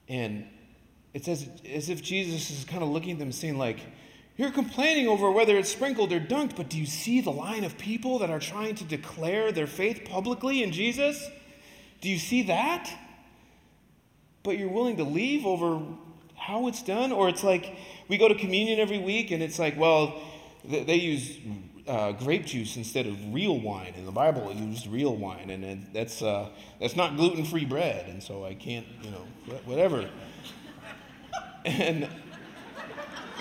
And 0.08 0.46
it's 1.14 1.28
as, 1.28 1.48
as 1.68 1.88
if 1.88 2.02
Jesus 2.02 2.50
is 2.50 2.64
kind 2.64 2.82
of 2.82 2.88
looking 2.88 3.12
at 3.12 3.18
them 3.18 3.32
saying, 3.32 3.58
like, 3.58 3.80
you're 4.36 4.50
complaining 4.50 5.06
over 5.08 5.30
whether 5.30 5.56
it's 5.58 5.70
sprinkled 5.70 6.12
or 6.12 6.20
dunked, 6.20 6.56
but 6.56 6.70
do 6.70 6.78
you 6.78 6.86
see 6.86 7.20
the 7.20 7.30
line 7.30 7.64
of 7.64 7.76
people 7.76 8.20
that 8.20 8.30
are 8.30 8.40
trying 8.40 8.74
to 8.76 8.84
declare 8.84 9.52
their 9.52 9.66
faith 9.66 10.02
publicly 10.04 10.62
in 10.62 10.72
Jesus? 10.72 11.28
Do 12.00 12.08
you 12.08 12.18
see 12.18 12.44
that? 12.44 12.90
But 14.42 14.58
you're 14.58 14.68
willing 14.68 14.96
to 14.98 15.04
leave 15.04 15.46
over 15.46 15.82
how 16.36 16.68
it's 16.68 16.82
done? 16.82 17.12
Or 17.12 17.28
it's 17.28 17.44
like 17.44 17.76
we 18.08 18.18
go 18.18 18.28
to 18.28 18.34
communion 18.34 18.78
every 18.78 18.98
week 18.98 19.30
and 19.30 19.42
it's 19.42 19.58
like, 19.58 19.78
well, 19.78 20.20
they 20.64 20.96
use 20.96 21.38
uh, 21.86 22.12
grape 22.12 22.46
juice 22.46 22.76
instead 22.76 23.06
of 23.06 23.16
real 23.32 23.58
wine. 23.58 23.94
In 23.96 24.04
the 24.06 24.12
Bible, 24.12 24.52
used 24.52 24.86
real 24.86 25.16
wine, 25.16 25.50
and 25.50 25.86
that's, 25.92 26.22
uh, 26.22 26.48
that's 26.78 26.96
not 26.96 27.16
gluten 27.16 27.44
free 27.44 27.64
bread, 27.64 28.08
and 28.08 28.22
so 28.22 28.44
I 28.44 28.54
can't, 28.54 28.86
you 29.02 29.10
know, 29.10 29.26
whatever. 29.64 30.08
And. 31.64 32.08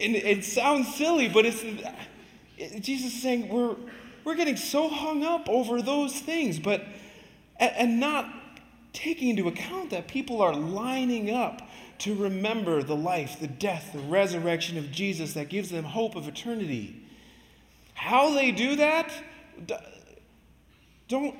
and 0.00 0.14
it 0.14 0.44
sounds 0.44 0.94
silly, 0.94 1.28
but 1.28 1.46
it's 1.46 1.62
it, 2.56 2.80
Jesus 2.80 3.14
is 3.14 3.22
saying 3.22 3.48
we're 3.48 3.76
we're 4.24 4.36
getting 4.36 4.56
so 4.56 4.88
hung 4.88 5.24
up 5.24 5.48
over 5.48 5.80
those 5.80 6.12
things, 6.20 6.58
but 6.58 6.84
and, 7.58 7.72
and 7.76 8.00
not 8.00 8.32
taking 8.92 9.28
into 9.28 9.48
account 9.48 9.90
that 9.90 10.08
people 10.08 10.42
are 10.42 10.54
lining 10.54 11.30
up 11.30 11.62
to 11.98 12.14
remember 12.14 12.82
the 12.82 12.96
life, 12.96 13.38
the 13.40 13.46
death, 13.48 13.90
the 13.92 14.00
resurrection 14.00 14.78
of 14.78 14.90
Jesus 14.90 15.34
that 15.34 15.48
gives 15.48 15.70
them 15.70 15.84
hope 15.84 16.14
of 16.14 16.28
eternity. 16.28 17.04
How 17.94 18.34
they 18.34 18.52
do 18.52 18.76
that, 18.76 19.12
don't 21.08 21.34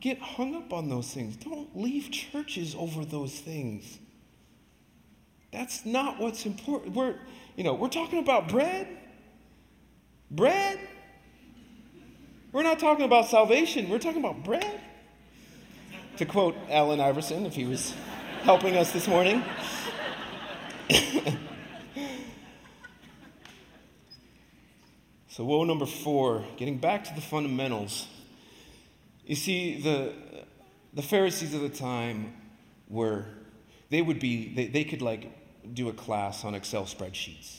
get 0.00 0.18
hung 0.18 0.54
up 0.54 0.72
on 0.72 0.88
those 0.88 1.12
things. 1.12 1.36
Don't 1.36 1.76
leave 1.76 2.10
churches 2.10 2.74
over 2.76 3.04
those 3.04 3.38
things. 3.38 3.98
That's 5.52 5.84
not 5.84 6.18
what's 6.20 6.46
important. 6.46 6.94
We're, 6.94 7.14
you 7.56 7.64
know, 7.64 7.74
we're 7.74 7.88
talking 7.88 8.18
about 8.18 8.48
bread. 8.48 8.86
Bread. 10.30 10.78
We're 12.52 12.62
not 12.62 12.78
talking 12.78 13.04
about 13.04 13.26
salvation. 13.26 13.88
We're 13.88 13.98
talking 13.98 14.20
about 14.20 14.44
bread 14.44 14.80
to 16.16 16.24
quote 16.24 16.56
Allen 16.70 17.00
Iverson 17.00 17.44
if 17.46 17.54
he 17.54 17.64
was 17.64 17.92
helping 18.42 18.76
us 18.76 18.92
this 18.92 19.08
morning. 19.08 19.42
so, 25.28 25.44
woe 25.44 25.64
number 25.64 25.86
four, 25.86 26.44
getting 26.56 26.78
back 26.78 27.02
to 27.04 27.14
the 27.14 27.20
fundamentals. 27.20 28.06
You 29.26 29.34
see, 29.34 29.80
the, 29.80 30.12
the 30.92 31.02
Pharisees 31.02 31.54
of 31.54 31.62
the 31.62 31.68
time 31.68 32.34
were, 32.88 33.24
they 33.90 34.02
would 34.02 34.20
be, 34.20 34.54
they, 34.54 34.66
they 34.66 34.84
could 34.84 35.02
like 35.02 35.30
do 35.72 35.88
a 35.88 35.92
class 35.92 36.44
on 36.44 36.54
Excel 36.54 36.84
spreadsheets. 36.84 37.58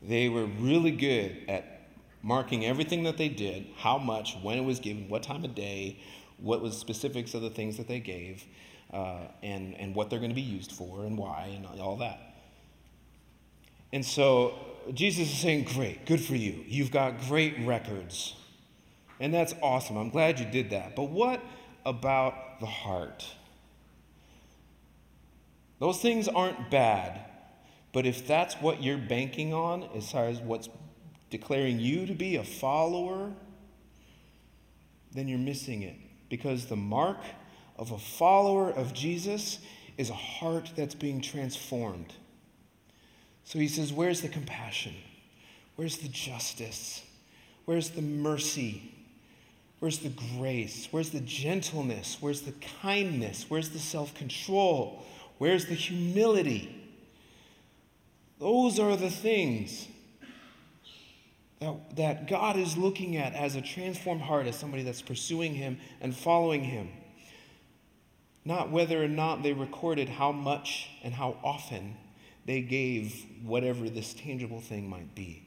They 0.00 0.28
were 0.28 0.46
really 0.46 0.92
good 0.92 1.36
at 1.48 1.88
marking 2.22 2.64
everything 2.64 3.02
that 3.04 3.18
they 3.18 3.28
did, 3.28 3.66
how 3.76 3.98
much, 3.98 4.36
when 4.42 4.56
it 4.58 4.64
was 4.64 4.80
given, 4.80 5.08
what 5.08 5.22
time 5.22 5.44
of 5.44 5.54
day, 5.54 5.98
what 6.38 6.60
was 6.60 6.76
specifics 6.76 7.34
of 7.34 7.42
the 7.42 7.50
things 7.50 7.76
that 7.76 7.88
they 7.88 8.00
gave, 8.00 8.44
uh, 8.92 9.20
and, 9.42 9.74
and 9.78 9.94
what 9.94 10.10
they're 10.10 10.18
going 10.18 10.30
to 10.30 10.34
be 10.34 10.40
used 10.40 10.72
for, 10.72 11.04
and 11.04 11.16
why, 11.16 11.50
and 11.54 11.80
all 11.80 11.96
that. 11.96 12.20
And 13.92 14.04
so 14.04 14.54
Jesus 14.92 15.28
is 15.32 15.38
saying, 15.38 15.64
Great, 15.74 16.06
good 16.06 16.20
for 16.20 16.36
you. 16.36 16.64
You've 16.66 16.90
got 16.90 17.20
great 17.28 17.54
records. 17.64 18.34
And 19.18 19.32
that's 19.32 19.54
awesome. 19.62 19.96
I'm 19.96 20.10
glad 20.10 20.38
you 20.38 20.46
did 20.46 20.70
that. 20.70 20.94
But 20.94 21.04
what 21.04 21.40
about 21.84 22.60
the 22.60 22.66
heart? 22.66 23.26
Those 25.78 26.00
things 26.00 26.28
aren't 26.28 26.70
bad, 26.70 27.20
but 27.92 28.06
if 28.06 28.26
that's 28.26 28.54
what 28.56 28.82
you're 28.82 28.98
banking 28.98 29.52
on 29.52 29.84
as 29.94 30.10
far 30.10 30.26
as 30.26 30.40
what's 30.40 30.68
declaring 31.30 31.80
you 31.80 32.06
to 32.06 32.14
be 32.14 32.36
a 32.36 32.44
follower, 32.44 33.32
then 35.12 35.28
you're 35.28 35.38
missing 35.38 35.82
it. 35.82 35.96
Because 36.28 36.66
the 36.66 36.76
mark 36.76 37.18
of 37.76 37.92
a 37.92 37.98
follower 37.98 38.70
of 38.70 38.92
Jesus 38.92 39.58
is 39.96 40.10
a 40.10 40.14
heart 40.14 40.72
that's 40.76 40.94
being 40.94 41.20
transformed. 41.20 42.12
So 43.44 43.58
he 43.58 43.68
says, 43.68 43.92
Where's 43.92 44.20
the 44.20 44.28
compassion? 44.28 44.94
Where's 45.76 45.98
the 45.98 46.08
justice? 46.08 47.02
Where's 47.64 47.90
the 47.90 48.02
mercy? 48.02 48.92
Where's 49.78 49.98
the 49.98 50.12
grace? 50.38 50.88
Where's 50.90 51.10
the 51.10 51.20
gentleness? 51.20 52.16
Where's 52.20 52.42
the 52.42 52.54
kindness? 52.80 53.46
Where's 53.48 53.70
the 53.70 53.78
self 53.78 54.14
control? 54.14 55.04
Where's 55.38 55.66
the 55.66 55.74
humility? 55.74 56.72
Those 58.38 58.78
are 58.78 58.96
the 58.96 59.10
things 59.10 59.88
that, 61.60 61.96
that 61.96 62.28
God 62.28 62.56
is 62.56 62.76
looking 62.76 63.16
at 63.16 63.32
as 63.34 63.56
a 63.56 63.62
transformed 63.62 64.22
heart, 64.22 64.46
as 64.46 64.56
somebody 64.56 64.82
that's 64.82 65.02
pursuing 65.02 65.54
Him 65.54 65.78
and 66.00 66.14
following 66.14 66.62
Him. 66.62 66.88
Not 68.44 68.70
whether 68.70 69.02
or 69.02 69.08
not 69.08 69.42
they 69.42 69.52
recorded 69.52 70.08
how 70.08 70.32
much 70.32 70.88
and 71.02 71.12
how 71.12 71.36
often 71.42 71.96
they 72.44 72.60
gave 72.60 73.24
whatever 73.42 73.90
this 73.90 74.14
tangible 74.14 74.60
thing 74.60 74.88
might 74.88 75.14
be. 75.14 75.46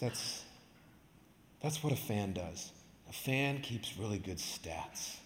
That's, 0.00 0.44
that's 1.62 1.82
what 1.84 1.92
a 1.92 1.96
fan 1.96 2.32
does. 2.32 2.72
A 3.08 3.12
fan 3.12 3.60
keeps 3.60 3.96
really 3.98 4.18
good 4.18 4.38
stats. 4.38 5.16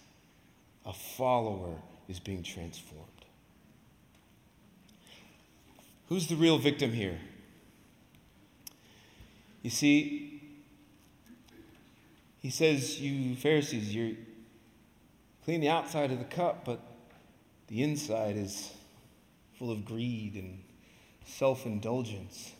A 0.85 0.93
follower 0.93 1.75
is 2.09 2.19
being 2.19 2.43
transformed. 2.43 3.05
Who's 6.09 6.27
the 6.27 6.35
real 6.35 6.57
victim 6.57 6.91
here? 6.91 7.19
You 9.65 9.71
see, 9.71 10.43
he 12.37 12.51
says, 12.51 13.01
You 13.01 13.35
Pharisees, 13.35 13.95
you 13.95 14.15
clean 15.43 15.59
the 15.59 15.69
outside 15.69 16.11
of 16.11 16.19
the 16.19 16.25
cup, 16.25 16.65
but 16.65 16.79
the 17.65 17.81
inside 17.81 18.37
is 18.37 18.71
full 19.57 19.71
of 19.71 19.83
greed 19.83 20.35
and 20.35 20.61
self 21.25 21.65
indulgence. 21.65 22.51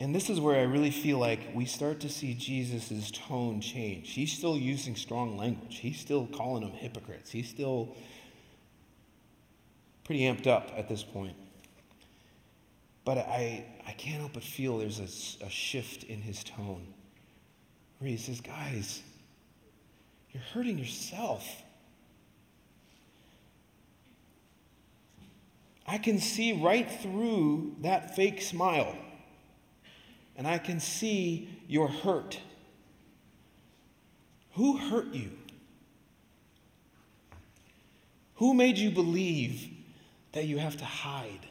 And 0.00 0.14
this 0.14 0.30
is 0.30 0.40
where 0.40 0.58
I 0.58 0.62
really 0.62 0.90
feel 0.90 1.18
like 1.18 1.40
we 1.54 1.66
start 1.66 2.00
to 2.00 2.08
see 2.08 2.32
Jesus' 2.32 3.10
tone 3.10 3.60
change. 3.60 4.08
He's 4.12 4.32
still 4.32 4.56
using 4.56 4.96
strong 4.96 5.36
language, 5.36 5.80
he's 5.80 6.00
still 6.00 6.28
calling 6.28 6.62
them 6.62 6.72
hypocrites, 6.72 7.30
he's 7.30 7.50
still 7.50 7.94
pretty 10.04 10.22
amped 10.22 10.46
up 10.46 10.72
at 10.78 10.88
this 10.88 11.02
point. 11.02 11.36
But 13.04 13.18
I, 13.18 13.66
I 13.86 13.92
can't 13.92 14.20
help 14.20 14.34
but 14.34 14.42
feel 14.42 14.78
there's 14.78 15.00
a, 15.00 15.46
a 15.46 15.50
shift 15.50 16.04
in 16.04 16.20
his 16.20 16.44
tone 16.44 16.86
where 17.98 18.10
he 18.10 18.16
says, 18.16 18.40
Guys, 18.40 19.02
you're 20.30 20.42
hurting 20.54 20.78
yourself. 20.78 21.62
I 25.86 25.98
can 25.98 26.18
see 26.18 26.52
right 26.52 26.90
through 26.90 27.76
that 27.80 28.14
fake 28.16 28.40
smile, 28.40 28.96
and 30.36 30.46
I 30.46 30.58
can 30.58 30.80
see 30.80 31.50
your 31.66 31.88
hurt. 31.88 32.38
Who 34.52 34.76
hurt 34.76 35.12
you? 35.12 35.32
Who 38.36 38.54
made 38.54 38.78
you 38.78 38.90
believe 38.90 39.68
that 40.32 40.46
you 40.46 40.58
have 40.58 40.76
to 40.78 40.84
hide? 40.84 41.46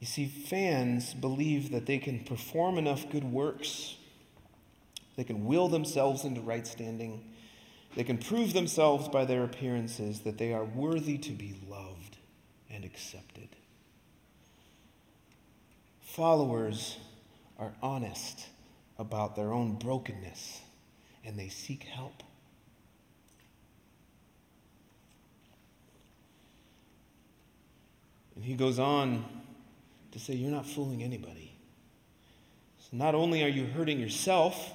You 0.00 0.06
see, 0.06 0.26
fans 0.26 1.12
believe 1.12 1.70
that 1.72 1.84
they 1.84 1.98
can 1.98 2.24
perform 2.24 2.78
enough 2.78 3.10
good 3.10 3.24
works, 3.24 3.96
they 5.16 5.24
can 5.24 5.44
will 5.44 5.68
themselves 5.68 6.24
into 6.24 6.40
right 6.40 6.66
standing, 6.66 7.22
they 7.94 8.04
can 8.04 8.16
prove 8.16 8.54
themselves 8.54 9.08
by 9.08 9.26
their 9.26 9.44
appearances 9.44 10.20
that 10.20 10.38
they 10.38 10.54
are 10.54 10.64
worthy 10.64 11.18
to 11.18 11.32
be 11.32 11.54
loved 11.68 12.16
and 12.70 12.84
accepted. 12.84 13.48
Followers 16.00 16.96
are 17.58 17.74
honest 17.82 18.46
about 18.98 19.36
their 19.36 19.52
own 19.52 19.74
brokenness 19.74 20.60
and 21.24 21.38
they 21.38 21.48
seek 21.48 21.82
help. 21.82 22.22
And 28.34 28.44
he 28.44 28.54
goes 28.54 28.78
on 28.78 29.39
to 30.12 30.18
say 30.18 30.34
you're 30.34 30.50
not 30.50 30.66
fooling 30.66 31.02
anybody. 31.02 31.56
So 32.78 32.96
not 32.96 33.14
only 33.14 33.42
are 33.44 33.48
you 33.48 33.66
hurting 33.66 33.98
yourself 33.98 34.72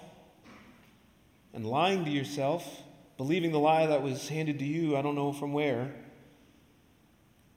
and 1.53 1.65
lying 1.65 2.05
to 2.05 2.11
yourself, 2.11 2.83
believing 3.17 3.51
the 3.51 3.59
lie 3.59 3.87
that 3.87 4.01
was 4.01 4.27
handed 4.29 4.59
to 4.59 4.65
you, 4.65 4.97
I 4.97 5.01
don't 5.01 5.15
know 5.15 5.33
from 5.33 5.53
where, 5.53 5.93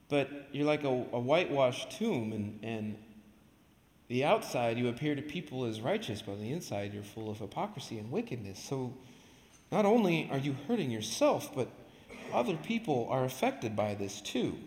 but 0.09 0.29
you're 0.51 0.65
like 0.65 0.83
a, 0.83 0.87
a 0.87 1.19
whitewashed 1.19 1.91
tomb, 1.91 2.33
and, 2.33 2.59
and 2.63 2.97
the 4.07 4.25
outside 4.25 4.77
you 4.77 4.87
appear 4.87 5.15
to 5.15 5.21
people 5.21 5.65
as 5.65 5.81
righteous, 5.81 6.21
but 6.21 6.33
on 6.33 6.41
the 6.41 6.51
inside 6.51 6.93
you're 6.93 7.03
full 7.03 7.29
of 7.29 7.37
hypocrisy 7.37 7.99
and 7.99 8.11
wickedness. 8.11 8.59
So 8.59 8.93
not 9.71 9.85
only 9.85 10.27
are 10.31 10.39
you 10.39 10.55
hurting 10.67 10.89
yourself, 10.89 11.51
but 11.55 11.69
other 12.33 12.55
people 12.55 13.07
are 13.09 13.23
affected 13.23 13.75
by 13.75 13.93
this 13.93 14.19
too. 14.21 14.57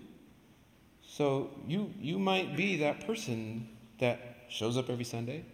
So 1.12 1.50
you, 1.68 1.92
you 2.00 2.18
might 2.18 2.56
be 2.56 2.78
that 2.78 3.06
person 3.06 3.68
that 3.98 4.46
shows 4.48 4.78
up 4.78 4.88
every 4.88 5.04
Sunday, 5.04 5.44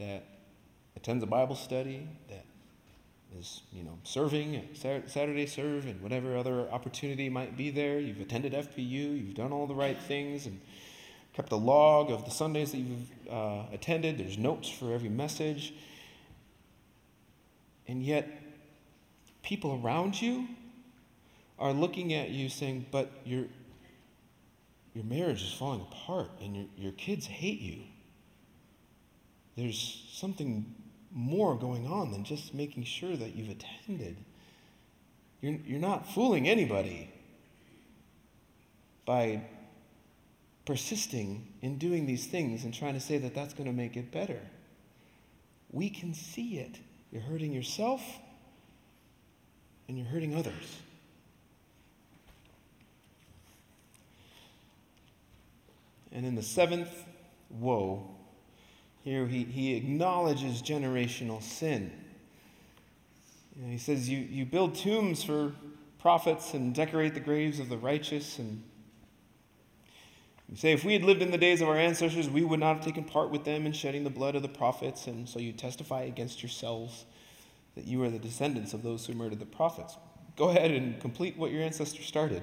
that 0.00 0.24
attends 0.96 1.22
a 1.22 1.28
Bible 1.28 1.54
study, 1.54 2.08
that 2.28 2.44
is, 3.38 3.62
you 3.72 3.84
know, 3.84 3.96
serving 4.02 4.56
at 4.56 4.76
Saturday 5.08 5.46
Serve 5.46 5.86
and 5.86 6.02
whatever 6.02 6.36
other 6.36 6.68
opportunity 6.72 7.28
might 7.28 7.56
be 7.56 7.70
there. 7.70 8.00
You've 8.00 8.20
attended 8.20 8.52
FPU, 8.52 8.78
you've 9.24 9.34
done 9.34 9.52
all 9.52 9.68
the 9.68 9.76
right 9.76 9.96
things 9.96 10.46
and 10.46 10.60
kept 11.34 11.52
a 11.52 11.56
log 11.56 12.10
of 12.10 12.24
the 12.24 12.32
Sundays 12.32 12.72
that 12.72 12.78
you've 12.78 13.10
uh, 13.30 13.66
attended. 13.72 14.18
There's 14.18 14.38
notes 14.38 14.68
for 14.68 14.92
every 14.92 15.08
message. 15.08 15.72
And 17.86 18.02
yet, 18.02 18.28
people 19.44 19.80
around 19.84 20.20
you 20.20 20.48
are 21.60 21.72
looking 21.72 22.12
at 22.12 22.30
you 22.30 22.48
saying, 22.48 22.86
but 22.90 23.08
you're, 23.24 23.46
your 24.94 25.04
marriage 25.04 25.42
is 25.42 25.52
falling 25.52 25.80
apart 25.80 26.30
and 26.40 26.56
your, 26.56 26.66
your 26.76 26.92
kids 26.92 27.26
hate 27.26 27.60
you. 27.60 27.82
There's 29.56 30.06
something 30.12 30.74
more 31.10 31.54
going 31.56 31.86
on 31.86 32.10
than 32.10 32.24
just 32.24 32.54
making 32.54 32.84
sure 32.84 33.16
that 33.16 33.34
you've 33.34 33.50
attended. 33.50 34.16
You're, 35.40 35.58
you're 35.66 35.80
not 35.80 36.12
fooling 36.12 36.48
anybody 36.48 37.10
by 39.04 39.42
persisting 40.64 41.48
in 41.60 41.78
doing 41.78 42.06
these 42.06 42.26
things 42.26 42.64
and 42.64 42.72
trying 42.72 42.94
to 42.94 43.00
say 43.00 43.18
that 43.18 43.34
that's 43.34 43.52
going 43.52 43.66
to 43.66 43.72
make 43.72 43.96
it 43.96 44.12
better. 44.12 44.40
We 45.70 45.90
can 45.90 46.14
see 46.14 46.58
it. 46.58 46.78
You're 47.10 47.22
hurting 47.22 47.52
yourself 47.52 48.00
and 49.88 49.98
you're 49.98 50.06
hurting 50.06 50.34
others. 50.34 50.78
And 56.12 56.26
in 56.26 56.34
the 56.34 56.42
seventh 56.42 57.06
woe, 57.48 58.08
here 59.02 59.26
he, 59.26 59.44
he 59.44 59.74
acknowledges 59.74 60.62
generational 60.62 61.42
sin. 61.42 61.92
He 63.66 63.78
says, 63.78 64.08
you, 64.08 64.18
you 64.18 64.44
build 64.44 64.74
tombs 64.74 65.22
for 65.24 65.52
prophets 65.98 66.54
and 66.54 66.74
decorate 66.74 67.14
the 67.14 67.20
graves 67.20 67.58
of 67.58 67.68
the 67.68 67.76
righteous. 67.76 68.38
And 68.38 68.62
you 70.48 70.56
say, 70.56 70.72
if 70.72 70.84
we 70.84 70.94
had 70.94 71.02
lived 71.02 71.22
in 71.22 71.30
the 71.30 71.38
days 71.38 71.60
of 71.60 71.68
our 71.68 71.76
ancestors, 71.76 72.28
we 72.28 72.44
would 72.44 72.60
not 72.60 72.76
have 72.76 72.84
taken 72.84 73.04
part 73.04 73.30
with 73.30 73.44
them 73.44 73.66
in 73.66 73.72
shedding 73.72 74.04
the 74.04 74.10
blood 74.10 74.34
of 74.34 74.42
the 74.42 74.48
prophets. 74.48 75.06
And 75.06 75.28
so 75.28 75.38
you 75.38 75.52
testify 75.52 76.02
against 76.02 76.42
yourselves 76.42 77.04
that 77.74 77.86
you 77.86 78.02
are 78.02 78.10
the 78.10 78.18
descendants 78.18 78.74
of 78.74 78.82
those 78.82 79.06
who 79.06 79.14
murdered 79.14 79.38
the 79.38 79.46
prophets. 79.46 79.96
Go 80.36 80.48
ahead 80.48 80.70
and 80.70 81.00
complete 81.00 81.36
what 81.36 81.50
your 81.50 81.62
ancestors 81.62 82.06
started. 82.06 82.42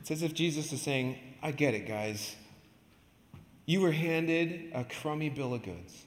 It's 0.00 0.10
as 0.10 0.22
if 0.22 0.32
Jesus 0.32 0.72
is 0.72 0.80
saying, 0.80 1.18
I 1.42 1.52
get 1.52 1.74
it, 1.74 1.86
guys. 1.86 2.34
You 3.66 3.82
were 3.82 3.92
handed 3.92 4.72
a 4.74 4.82
crummy 4.82 5.28
bill 5.28 5.52
of 5.52 5.62
goods. 5.62 6.06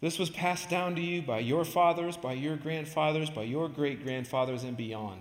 This 0.00 0.18
was 0.18 0.30
passed 0.30 0.70
down 0.70 0.94
to 0.94 1.02
you 1.02 1.20
by 1.20 1.40
your 1.40 1.66
fathers, 1.66 2.16
by 2.16 2.32
your 2.32 2.56
grandfathers, 2.56 3.28
by 3.28 3.42
your 3.42 3.68
great 3.68 4.02
grandfathers, 4.02 4.64
and 4.64 4.74
beyond. 4.74 5.20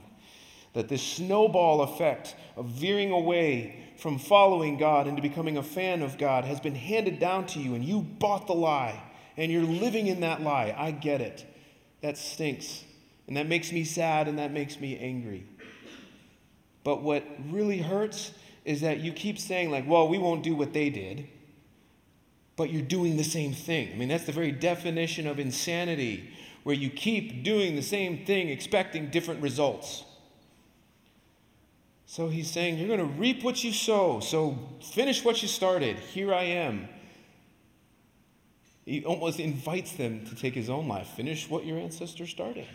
That 0.73 0.87
this 0.87 1.03
snowball 1.03 1.81
effect 1.81 2.35
of 2.55 2.67
veering 2.67 3.11
away 3.11 3.83
from 3.97 4.17
following 4.17 4.77
God 4.77 5.05
into 5.05 5.21
becoming 5.21 5.57
a 5.57 5.63
fan 5.63 6.01
of 6.01 6.17
God 6.17 6.45
has 6.45 6.61
been 6.61 6.73
handed 6.73 7.19
down 7.19 7.47
to 7.47 7.59
you, 7.59 7.75
and 7.75 7.83
you 7.83 7.99
bought 7.99 8.47
the 8.47 8.55
lie, 8.55 9.03
and 9.35 9.51
you're 9.51 9.61
living 9.61 10.07
in 10.07 10.21
that 10.21 10.41
lie. 10.41 10.73
I 10.75 10.91
get 10.91 11.19
it. 11.19 11.45
That 11.99 12.17
stinks. 12.17 12.85
And 13.27 13.35
that 13.35 13.49
makes 13.49 13.73
me 13.73 13.83
sad, 13.83 14.29
and 14.29 14.39
that 14.39 14.53
makes 14.53 14.79
me 14.79 14.97
angry. 14.97 15.45
But 16.83 17.01
what 17.01 17.23
really 17.49 17.79
hurts 17.79 18.31
is 18.65 18.81
that 18.81 18.99
you 18.99 19.11
keep 19.11 19.39
saying, 19.39 19.71
like, 19.71 19.87
well, 19.87 20.07
we 20.07 20.17
won't 20.17 20.43
do 20.43 20.55
what 20.55 20.73
they 20.73 20.89
did, 20.89 21.27
but 22.55 22.71
you're 22.71 22.81
doing 22.81 23.17
the 23.17 23.23
same 23.23 23.53
thing. 23.53 23.91
I 23.93 23.97
mean, 23.97 24.09
that's 24.09 24.25
the 24.25 24.31
very 24.31 24.51
definition 24.51 25.27
of 25.27 25.39
insanity, 25.39 26.29
where 26.63 26.75
you 26.75 26.89
keep 26.89 27.43
doing 27.43 27.75
the 27.75 27.81
same 27.81 28.25
thing, 28.25 28.49
expecting 28.49 29.09
different 29.09 29.41
results. 29.41 30.03
So 32.05 32.27
he's 32.27 32.51
saying, 32.51 32.77
You're 32.77 32.87
going 32.87 32.99
to 32.99 33.19
reap 33.19 33.41
what 33.41 33.63
you 33.63 33.71
sow. 33.71 34.19
So 34.19 34.59
finish 34.81 35.23
what 35.23 35.41
you 35.41 35.47
started. 35.47 35.97
Here 35.97 36.33
I 36.33 36.43
am. 36.43 36.89
He 38.85 39.05
almost 39.05 39.39
invites 39.39 39.93
them 39.93 40.25
to 40.25 40.35
take 40.35 40.53
his 40.53 40.69
own 40.69 40.87
life. 40.87 41.07
Finish 41.07 41.49
what 41.49 41.65
your 41.65 41.77
ancestor 41.77 42.27
started. 42.27 42.67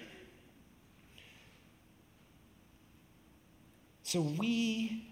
So 4.07 4.21
we 4.21 5.05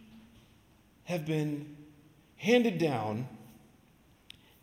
have 1.02 1.26
been 1.26 1.74
handed 2.36 2.78
down 2.78 3.26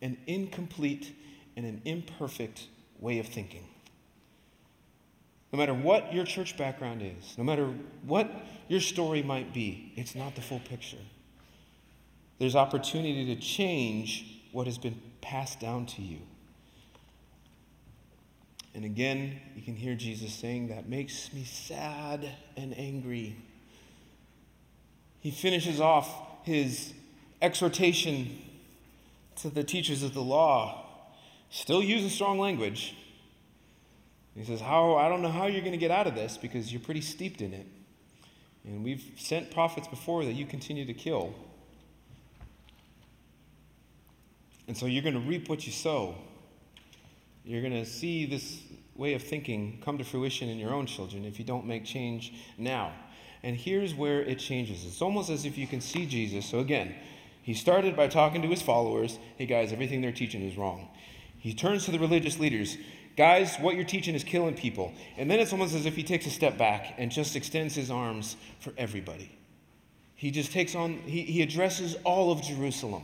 an 0.01 0.15
incomplete 0.25 1.13
and 1.57 1.65
an 1.65 1.81
imperfect 1.83 2.69
way 3.01 3.19
of 3.19 3.27
thinking. 3.27 3.65
No 5.51 5.59
matter 5.59 5.73
what 5.73 6.13
your 6.13 6.23
church 6.23 6.55
background 6.57 7.01
is, 7.01 7.37
no 7.37 7.43
matter 7.43 7.73
what 8.05 8.31
your 8.69 8.79
story 8.79 9.21
might 9.21 9.53
be, 9.53 9.91
it's 9.97 10.15
not 10.15 10.33
the 10.35 10.41
full 10.41 10.61
picture. 10.61 11.03
There's 12.39 12.55
opportunity 12.55 13.35
to 13.35 13.41
change 13.41 14.45
what 14.53 14.65
has 14.65 14.77
been 14.77 15.01
passed 15.19 15.59
down 15.59 15.87
to 15.87 16.01
you. 16.01 16.19
And 18.73 18.85
again, 18.85 19.41
you 19.57 19.61
can 19.61 19.75
hear 19.75 19.93
Jesus 19.93 20.33
saying, 20.33 20.69
That 20.69 20.87
makes 20.87 21.33
me 21.33 21.43
sad 21.43 22.29
and 22.55 22.73
angry. 22.79 23.35
He 25.21 25.31
finishes 25.31 25.79
off 25.79 26.09
his 26.43 26.93
exhortation 27.41 28.39
to 29.37 29.49
the 29.49 29.63
teachers 29.63 30.03
of 30.03 30.13
the 30.13 30.21
law, 30.21 30.85
still 31.49 31.81
using 31.81 32.09
strong 32.09 32.39
language. 32.39 32.95
He 34.35 34.43
says, 34.43 34.59
How 34.61 34.95
I 34.95 35.09
don't 35.09 35.21
know 35.21 35.31
how 35.31 35.47
you're 35.47 35.61
going 35.61 35.73
to 35.73 35.77
get 35.77 35.91
out 35.91 36.07
of 36.07 36.15
this 36.15 36.37
because 36.37 36.71
you're 36.71 36.81
pretty 36.81 37.01
steeped 37.01 37.41
in 37.41 37.53
it. 37.53 37.67
And 38.63 38.83
we've 38.83 39.03
sent 39.17 39.51
prophets 39.51 39.87
before 39.87 40.25
that 40.25 40.33
you 40.33 40.45
continue 40.45 40.85
to 40.85 40.93
kill. 40.93 41.33
And 44.67 44.77
so 44.77 44.85
you're 44.85 45.03
going 45.03 45.15
to 45.15 45.21
reap 45.21 45.49
what 45.49 45.65
you 45.65 45.71
sow. 45.71 46.15
You're 47.43 47.61
going 47.61 47.73
to 47.73 47.85
see 47.85 48.25
this 48.25 48.59
way 48.95 49.13
of 49.13 49.23
thinking 49.23 49.81
come 49.83 49.97
to 49.97 50.03
fruition 50.03 50.49
in 50.49 50.57
your 50.57 50.73
own 50.73 50.85
children 50.85 51.25
if 51.25 51.39
you 51.39 51.45
don't 51.45 51.65
make 51.65 51.85
change 51.85 52.33
now. 52.57 52.93
And 53.43 53.57
here's 53.57 53.95
where 53.95 54.21
it 54.21 54.39
changes. 54.39 54.85
It's 54.85 55.01
almost 55.01 55.29
as 55.29 55.45
if 55.45 55.57
you 55.57 55.67
can 55.67 55.81
see 55.81 56.05
Jesus. 56.05 56.45
So 56.45 56.59
again, 56.59 56.95
he 57.41 57.53
started 57.53 57.95
by 57.95 58.07
talking 58.07 58.41
to 58.43 58.47
his 58.47 58.61
followers 58.61 59.17
hey, 59.37 59.45
guys, 59.45 59.73
everything 59.73 60.01
they're 60.01 60.11
teaching 60.11 60.43
is 60.43 60.57
wrong. 60.57 60.87
He 61.39 61.53
turns 61.53 61.85
to 61.85 61.91
the 61.91 61.99
religious 61.99 62.39
leaders 62.39 62.77
guys, 63.17 63.57
what 63.57 63.75
you're 63.75 63.85
teaching 63.85 64.15
is 64.15 64.23
killing 64.23 64.55
people. 64.55 64.93
And 65.17 65.29
then 65.29 65.39
it's 65.39 65.51
almost 65.51 65.75
as 65.75 65.85
if 65.85 65.95
he 65.95 66.03
takes 66.03 66.25
a 66.25 66.29
step 66.29 66.57
back 66.57 66.95
and 66.97 67.11
just 67.11 67.35
extends 67.35 67.75
his 67.75 67.91
arms 67.91 68.35
for 68.59 68.73
everybody. 68.77 69.37
He 70.15 70.31
just 70.31 70.51
takes 70.51 70.75
on, 70.75 70.93
he, 71.05 71.23
he 71.23 71.41
addresses 71.41 71.95
all 72.03 72.31
of 72.31 72.41
Jerusalem, 72.41 73.03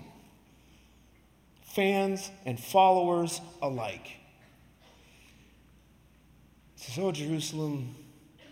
fans 1.61 2.29
and 2.45 2.59
followers 2.59 3.41
alike. 3.61 4.17
So, 6.75 7.07
oh, 7.07 7.11
Jerusalem, 7.11 7.95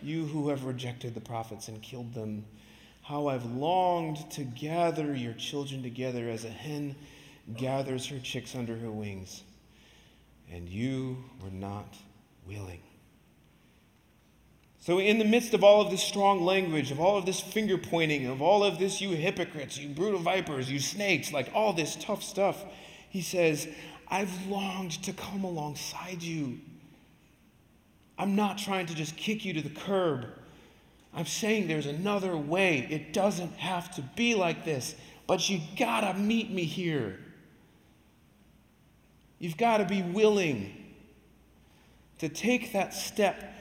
you 0.02 0.26
who 0.26 0.48
have 0.48 0.64
rejected 0.64 1.14
the 1.14 1.20
prophets 1.20 1.68
and 1.68 1.82
killed 1.82 2.14
them, 2.14 2.44
how 3.02 3.28
I've 3.28 3.44
longed 3.44 4.30
to 4.32 4.44
gather 4.44 5.14
your 5.14 5.34
children 5.34 5.82
together 5.82 6.28
as 6.28 6.44
a 6.44 6.50
hen 6.50 6.96
gathers 7.56 8.06
her 8.06 8.18
chicks 8.18 8.54
under 8.56 8.76
her 8.76 8.90
wings, 8.90 9.42
and 10.50 10.68
you 10.68 11.24
were 11.42 11.50
not 11.50 11.94
willing. 12.46 12.80
So, 14.80 15.00
in 15.00 15.18
the 15.18 15.24
midst 15.24 15.52
of 15.52 15.64
all 15.64 15.80
of 15.80 15.90
this 15.90 16.02
strong 16.02 16.44
language, 16.44 16.90
of 16.92 17.00
all 17.00 17.16
of 17.16 17.26
this 17.26 17.40
finger 17.40 17.76
pointing, 17.76 18.26
of 18.26 18.40
all 18.40 18.62
of 18.62 18.78
this, 18.78 19.00
you 19.00 19.10
hypocrites, 19.10 19.78
you 19.78 19.88
brutal 19.88 20.20
vipers, 20.20 20.70
you 20.70 20.78
snakes, 20.78 21.32
like 21.32 21.50
all 21.54 21.72
this 21.72 21.96
tough 21.96 22.22
stuff, 22.22 22.64
he 23.08 23.20
says, 23.20 23.66
I've 24.08 24.46
longed 24.46 25.02
to 25.04 25.12
come 25.12 25.42
alongside 25.42 26.22
you 26.22 26.60
I'm 28.18 28.34
not 28.34 28.58
trying 28.58 28.86
to 28.86 28.94
just 28.94 29.16
kick 29.16 29.44
you 29.44 29.52
to 29.54 29.62
the 29.62 29.70
curb. 29.70 30.26
I'm 31.14 31.26
saying 31.26 31.68
there's 31.68 31.86
another 31.86 32.36
way. 32.36 32.86
It 32.90 33.12
doesn't 33.12 33.52
have 33.54 33.94
to 33.96 34.02
be 34.02 34.34
like 34.34 34.64
this, 34.64 34.94
but 35.26 35.48
you 35.48 35.60
gotta 35.78 36.18
meet 36.18 36.50
me 36.50 36.64
here. 36.64 37.18
You've 39.38 39.56
got 39.56 39.78
to 39.78 39.84
be 39.84 40.02
willing 40.02 40.72
to 42.18 42.28
take 42.28 42.72
that 42.72 42.94
step 42.94 43.52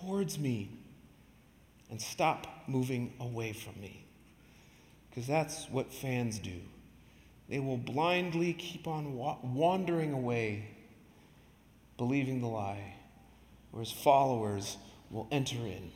towards 0.00 0.38
me 0.38 0.68
and 1.88 2.02
stop 2.02 2.48
moving 2.66 3.12
away 3.20 3.52
from 3.52 3.80
me. 3.80 4.04
Because 5.08 5.28
that's 5.28 5.68
what 5.70 5.92
fans 5.92 6.40
do. 6.40 6.60
They 7.48 7.60
will 7.60 7.76
blindly 7.76 8.52
keep 8.54 8.88
on 8.88 9.14
wa- 9.14 9.38
wandering 9.42 10.12
away, 10.12 10.68
believing 11.96 12.40
the 12.40 12.48
lie 12.48 12.94
or 13.72 13.80
his 13.80 13.92
followers 13.92 14.76
will 15.10 15.28
enter 15.30 15.56
in. 15.56 15.90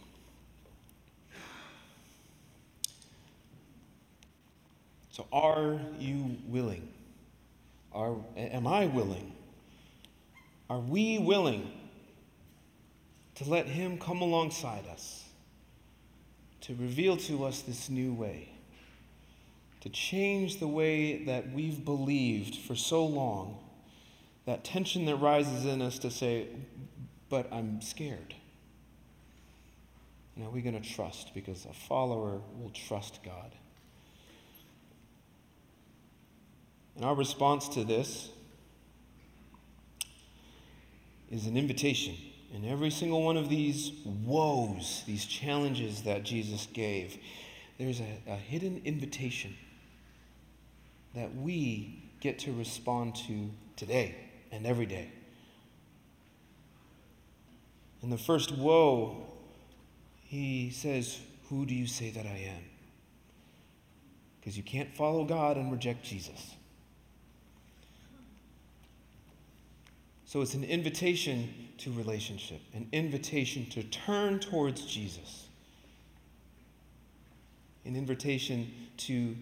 So, 5.11 5.27
are 5.33 5.79
you 5.99 6.39
willing? 6.49 6.89
Are, 7.93 8.17
am 8.37 8.67
I 8.67 8.87
willing? 8.87 9.33
Are 10.69 10.81
we 10.81 11.19
willing 11.19 11.71
to 13.37 13.49
let 13.49 13.67
Him 13.67 13.99
come 13.99 14.21
alongside 14.23 14.87
us, 14.89 15.25
to 16.63 16.75
reveal 16.75 17.17
to 17.19 17.45
us 17.45 17.61
this 17.63 17.89
new 17.89 18.13
way, 18.13 18.49
to 19.83 19.89
change 19.89 20.59
the 20.59 20.67
way 20.67 21.23
that 21.25 21.53
we've 21.53 21.85
believed 21.85 22.57
for 22.57 22.75
so 22.75 23.07
long? 23.07 23.59
That 24.47 24.65
tension 24.65 25.05
that 25.07 25.17
rises 25.17 25.65
in 25.65 25.81
us 25.81 25.99
to 26.01 26.11
say, 26.11 26.49
but 27.35 27.53
I'm 27.53 27.81
scared. 27.81 28.33
And 30.37 30.47
are 30.47 30.51
we 30.51 30.62
going 30.62 30.81
to 30.81 30.88
trust? 30.88 31.35
Because 31.35 31.64
a 31.64 31.73
follower 31.73 32.40
will 32.61 32.70
trust 32.70 33.25
God. 33.25 33.51
And 36.94 37.05
our 37.05 37.16
response 37.16 37.66
to 37.70 37.83
this 37.83 38.29
is 41.29 41.47
an 41.47 41.57
invitation. 41.57 42.14
In 42.53 42.64
every 42.64 42.90
single 42.90 43.25
one 43.25 43.37
of 43.37 43.49
these 43.49 43.90
woes, 44.05 45.03
these 45.05 45.25
challenges 45.25 46.03
that 46.03 46.23
Jesus 46.23 46.68
gave, 46.73 47.18
there's 47.81 47.99
a, 47.99 48.31
a 48.31 48.37
hidden 48.37 48.81
invitation 48.85 49.57
that 51.16 51.35
we 51.35 52.01
get 52.20 52.38
to 52.38 52.53
respond 52.53 53.16
to 53.27 53.51
today 53.75 54.14
and 54.53 54.68
every 54.68 54.87
day. 54.87 55.11
In 58.05 58.11
the 58.11 58.19
first 58.19 58.53
woe, 58.53 59.17
he 60.27 60.69
says, 60.69 61.19
Who 61.49 61.64
do 61.64 61.75
you 61.75 61.87
say 61.87 62.11
that 62.11 62.27
I 62.27 62.51
am? 62.55 62.62
Because 64.38 64.59
you 64.59 64.62
can't 64.62 64.95
follow 64.95 65.25
God 65.25 65.57
and 65.57 65.73
reject 65.73 66.05
Jesus. 66.05 66.55
So 70.27 70.43
it's 70.43 70.53
an 70.53 70.64
invitation 70.64 71.49
to 71.79 71.93
relationship, 71.93 72.61
an 72.75 72.88
invitation 72.93 73.64
to 73.71 73.83
turn 73.85 74.38
towards 74.38 74.85
Jesus, 74.85 75.47
an 77.87 77.97
invitation 77.97 78.71
to 78.99 79.35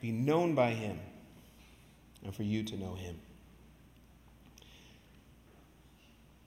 be 0.00 0.10
known 0.10 0.54
by 0.54 0.70
Him, 0.70 0.98
and 2.24 2.34
for 2.34 2.44
you 2.44 2.62
to 2.62 2.78
know 2.78 2.94
Him. 2.94 3.18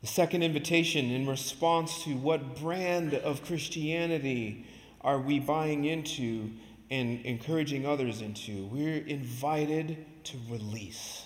The 0.01 0.07
second 0.07 0.43
invitation 0.43 1.11
in 1.11 1.27
response 1.27 2.03
to 2.03 2.15
what 2.15 2.59
brand 2.59 3.13
of 3.13 3.43
Christianity 3.43 4.65
are 5.01 5.19
we 5.19 5.39
buying 5.39 5.85
into 5.85 6.51
and 6.89 7.23
encouraging 7.25 7.85
others 7.85 8.21
into? 8.21 8.65
We're 8.67 9.05
invited 9.05 10.05
to 10.25 10.37
release. 10.49 11.25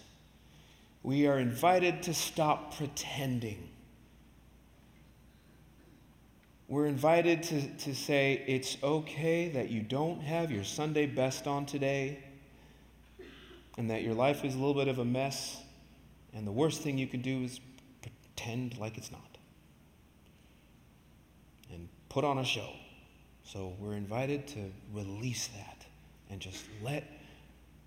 We 1.03 1.28
are 1.28 1.38
invited 1.38 2.03
to 2.03 2.13
stop 2.13 2.76
pretending. 2.76 3.69
We're 6.67 6.88
invited 6.88 7.43
to, 7.43 7.67
to 7.67 7.93
say 7.93 8.43
it's 8.47 8.78
okay 8.82 9.49
that 9.49 9.69
you 9.69 9.82
don't 9.82 10.21
have 10.21 10.49
your 10.49 10.63
Sunday 10.63 11.05
best 11.05 11.45
on 11.45 11.67
today 11.67 12.24
and 13.78 13.91
that 13.91 14.01
your 14.01 14.15
life 14.15 14.43
is 14.43 14.55
a 14.55 14.57
little 14.57 14.74
bit 14.74 14.88
of 14.88 14.97
a 14.97 15.05
mess. 15.05 15.61
And 16.34 16.47
the 16.47 16.51
worst 16.51 16.82
thing 16.82 16.97
you 16.97 17.05
can 17.05 17.21
do 17.21 17.43
is 17.43 17.59
pretend 18.36 18.77
like 18.77 18.97
it's 18.97 19.11
not 19.11 19.21
and 21.71 21.88
put 22.09 22.23
on 22.23 22.38
a 22.38 22.45
show. 22.45 22.69
So 23.43 23.73
we're 23.79 23.93
invited 23.93 24.47
to 24.49 24.71
release 24.93 25.47
that 25.47 25.86
and 26.29 26.39
just 26.39 26.63
let 26.81 27.03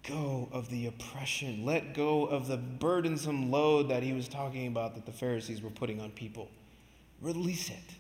go 0.03 0.49
of 0.53 0.69
the 0.71 0.87
oppression, 0.87 1.65
let 1.65 1.95
go 1.95 2.27
of 2.27 2.47
the 2.47 2.57
burdensome 2.57 3.51
load 3.51 3.89
that 3.89 4.03
he 4.03 4.13
was 4.13 4.29
talking 4.29 4.67
about 4.67 4.95
that 4.95 5.07
the 5.07 5.13
Pharisees 5.13 5.63
were 5.63 5.71
putting 5.71 6.01
on 6.01 6.11
people. 6.11 6.51
Release 7.21 7.71
it. 7.71 7.95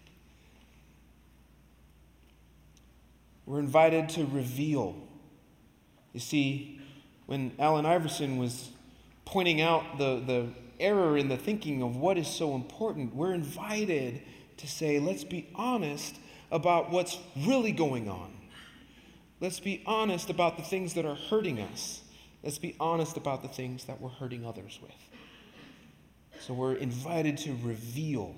We're 3.46 3.60
invited 3.60 4.08
to 4.10 4.26
reveal. 4.26 4.96
You 6.12 6.20
see, 6.20 6.80
when 7.26 7.52
Allen 7.58 7.86
Iverson 7.86 8.38
was 8.38 8.70
pointing 9.24 9.60
out 9.60 9.98
the, 9.98 10.22
the 10.26 10.48
error 10.80 11.16
in 11.16 11.28
the 11.28 11.36
thinking 11.36 11.82
of 11.82 11.96
what 11.96 12.18
is 12.18 12.28
so 12.28 12.54
important, 12.54 13.14
we're 13.14 13.34
invited 13.34 14.22
to 14.58 14.66
say, 14.66 14.98
let's 14.98 15.24
be 15.24 15.48
honest 15.54 16.16
about 16.50 16.90
what's 16.90 17.18
really 17.44 17.72
going 17.72 18.08
on. 18.08 18.32
Let's 19.40 19.60
be 19.60 19.82
honest 19.86 20.30
about 20.30 20.56
the 20.56 20.62
things 20.62 20.94
that 20.94 21.04
are 21.04 21.14
hurting 21.14 21.60
us. 21.60 22.02
Let's 22.42 22.58
be 22.58 22.74
honest 22.80 23.16
about 23.16 23.42
the 23.42 23.48
things 23.48 23.84
that 23.84 24.00
we're 24.00 24.08
hurting 24.08 24.46
others 24.46 24.78
with. 24.82 26.40
So 26.40 26.54
we're 26.54 26.74
invited 26.74 27.38
to 27.38 27.56
reveal 27.62 28.34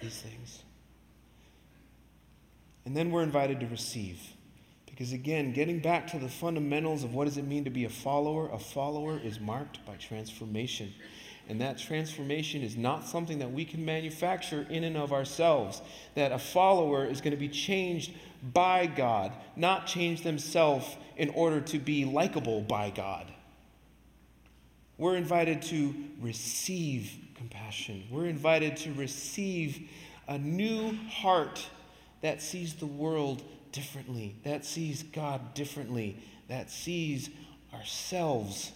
these 0.00 0.20
things. 0.20 0.62
And 2.84 2.96
then 2.96 3.10
we're 3.10 3.22
invited 3.22 3.60
to 3.60 3.66
receive. 3.66 4.18
Because 4.86 5.12
again, 5.12 5.52
getting 5.52 5.80
back 5.80 6.08
to 6.08 6.18
the 6.18 6.28
fundamentals 6.28 7.04
of 7.04 7.14
what 7.14 7.24
does 7.24 7.38
it 7.38 7.46
mean 7.46 7.64
to 7.64 7.70
be 7.70 7.84
a 7.84 7.88
follower, 7.88 8.48
a 8.50 8.58
follower 8.58 9.18
is 9.18 9.40
marked 9.40 9.84
by 9.86 9.94
transformation. 9.96 10.92
And 11.48 11.60
that 11.60 11.78
transformation 11.78 12.62
is 12.62 12.76
not 12.76 13.06
something 13.06 13.40
that 13.40 13.52
we 13.52 13.64
can 13.64 13.84
manufacture 13.84 14.66
in 14.70 14.84
and 14.84 14.96
of 14.96 15.12
ourselves. 15.12 15.82
That 16.14 16.32
a 16.32 16.38
follower 16.38 17.04
is 17.04 17.20
going 17.20 17.32
to 17.32 17.36
be 17.36 17.48
changed 17.48 18.12
by 18.52 18.86
God, 18.86 19.32
not 19.56 19.86
change 19.86 20.22
themselves 20.22 20.86
in 21.16 21.30
order 21.30 21.60
to 21.60 21.78
be 21.78 22.04
likable 22.04 22.60
by 22.62 22.90
God. 22.90 23.26
We're 24.98 25.16
invited 25.16 25.62
to 25.62 25.94
receive 26.20 27.12
compassion. 27.34 28.04
We're 28.10 28.26
invited 28.26 28.76
to 28.78 28.92
receive 28.92 29.88
a 30.28 30.38
new 30.38 30.96
heart 31.08 31.68
that 32.20 32.40
sees 32.40 32.74
the 32.74 32.86
world 32.86 33.42
differently, 33.72 34.36
that 34.44 34.64
sees 34.64 35.02
God 35.02 35.54
differently, 35.54 36.16
that 36.48 36.70
sees 36.70 37.30
ourselves 37.74 38.70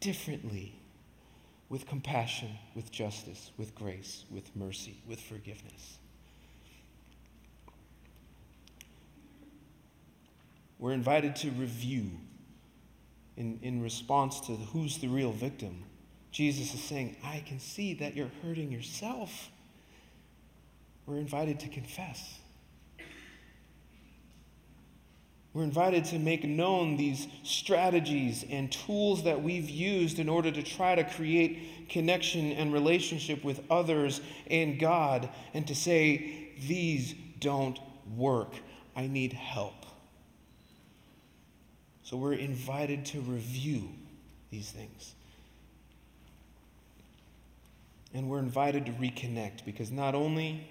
differently 0.00 0.74
with 1.72 1.86
compassion, 1.86 2.50
with 2.74 2.92
justice, 2.92 3.50
with 3.56 3.74
grace, 3.74 4.26
with 4.30 4.54
mercy, 4.54 5.00
with 5.08 5.18
forgiveness. 5.18 5.96
We're 10.78 10.92
invited 10.92 11.34
to 11.36 11.50
review 11.52 12.10
in, 13.38 13.58
in 13.62 13.82
response 13.82 14.38
to 14.40 14.52
who's 14.52 14.98
the 14.98 15.08
real 15.08 15.32
victim. 15.32 15.84
Jesus 16.30 16.74
is 16.74 16.82
saying, 16.82 17.16
I 17.24 17.42
can 17.46 17.58
see 17.58 17.94
that 17.94 18.14
you're 18.14 18.32
hurting 18.42 18.70
yourself. 18.70 19.48
We're 21.06 21.16
invited 21.16 21.58
to 21.60 21.68
confess. 21.68 22.38
We're 25.54 25.64
invited 25.64 26.06
to 26.06 26.18
make 26.18 26.44
known 26.44 26.96
these 26.96 27.26
strategies 27.42 28.44
and 28.48 28.72
tools 28.72 29.24
that 29.24 29.42
we've 29.42 29.68
used 29.68 30.18
in 30.18 30.28
order 30.28 30.50
to 30.50 30.62
try 30.62 30.94
to 30.94 31.04
create 31.04 31.88
connection 31.90 32.52
and 32.52 32.72
relationship 32.72 33.44
with 33.44 33.60
others 33.70 34.22
and 34.50 34.78
God, 34.78 35.28
and 35.52 35.66
to 35.66 35.74
say, 35.74 36.52
These 36.66 37.14
don't 37.38 37.78
work. 38.16 38.54
I 38.96 39.06
need 39.06 39.34
help. 39.34 39.74
So 42.02 42.16
we're 42.16 42.34
invited 42.34 43.04
to 43.06 43.20
review 43.20 43.88
these 44.50 44.70
things. 44.70 45.14
And 48.14 48.28
we're 48.28 48.38
invited 48.38 48.86
to 48.86 48.92
reconnect 48.92 49.64
because 49.64 49.90
not 49.90 50.14
only 50.14 50.66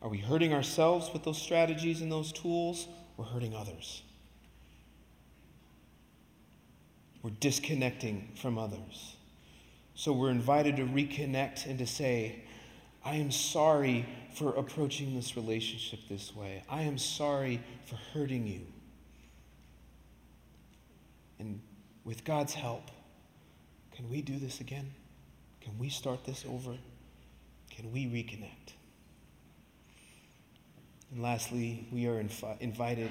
are 0.00 0.08
we 0.08 0.18
hurting 0.18 0.52
ourselves 0.52 1.10
with 1.12 1.24
those 1.24 1.40
strategies 1.40 2.00
and 2.00 2.10
those 2.10 2.32
tools, 2.32 2.88
we're 3.16 3.24
hurting 3.24 3.54
others. 3.54 4.02
We're 7.22 7.30
disconnecting 7.40 8.32
from 8.36 8.58
others. 8.58 9.16
So 9.94 10.12
we're 10.12 10.30
invited 10.30 10.76
to 10.76 10.84
reconnect 10.84 11.66
and 11.66 11.78
to 11.78 11.86
say, 11.86 12.44
I 13.04 13.16
am 13.16 13.30
sorry 13.30 14.06
for 14.34 14.50
approaching 14.50 15.14
this 15.14 15.36
relationship 15.36 16.00
this 16.08 16.34
way. 16.36 16.62
I 16.68 16.82
am 16.82 16.98
sorry 16.98 17.62
for 17.86 17.96
hurting 18.12 18.46
you. 18.46 18.60
And 21.38 21.60
with 22.04 22.24
God's 22.24 22.54
help, 22.54 22.90
can 23.94 24.10
we 24.10 24.22
do 24.22 24.38
this 24.38 24.60
again? 24.60 24.92
Can 25.60 25.78
we 25.78 25.88
start 25.88 26.24
this 26.24 26.44
over? 26.48 26.76
Can 27.70 27.90
we 27.90 28.06
reconnect? 28.06 28.74
And 31.12 31.22
lastly, 31.22 31.86
we 31.92 32.06
are 32.06 32.22
infi- 32.22 32.60
invited 32.60 33.10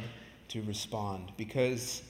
to 0.50 0.62
respond 0.64 1.32
because 1.38 2.02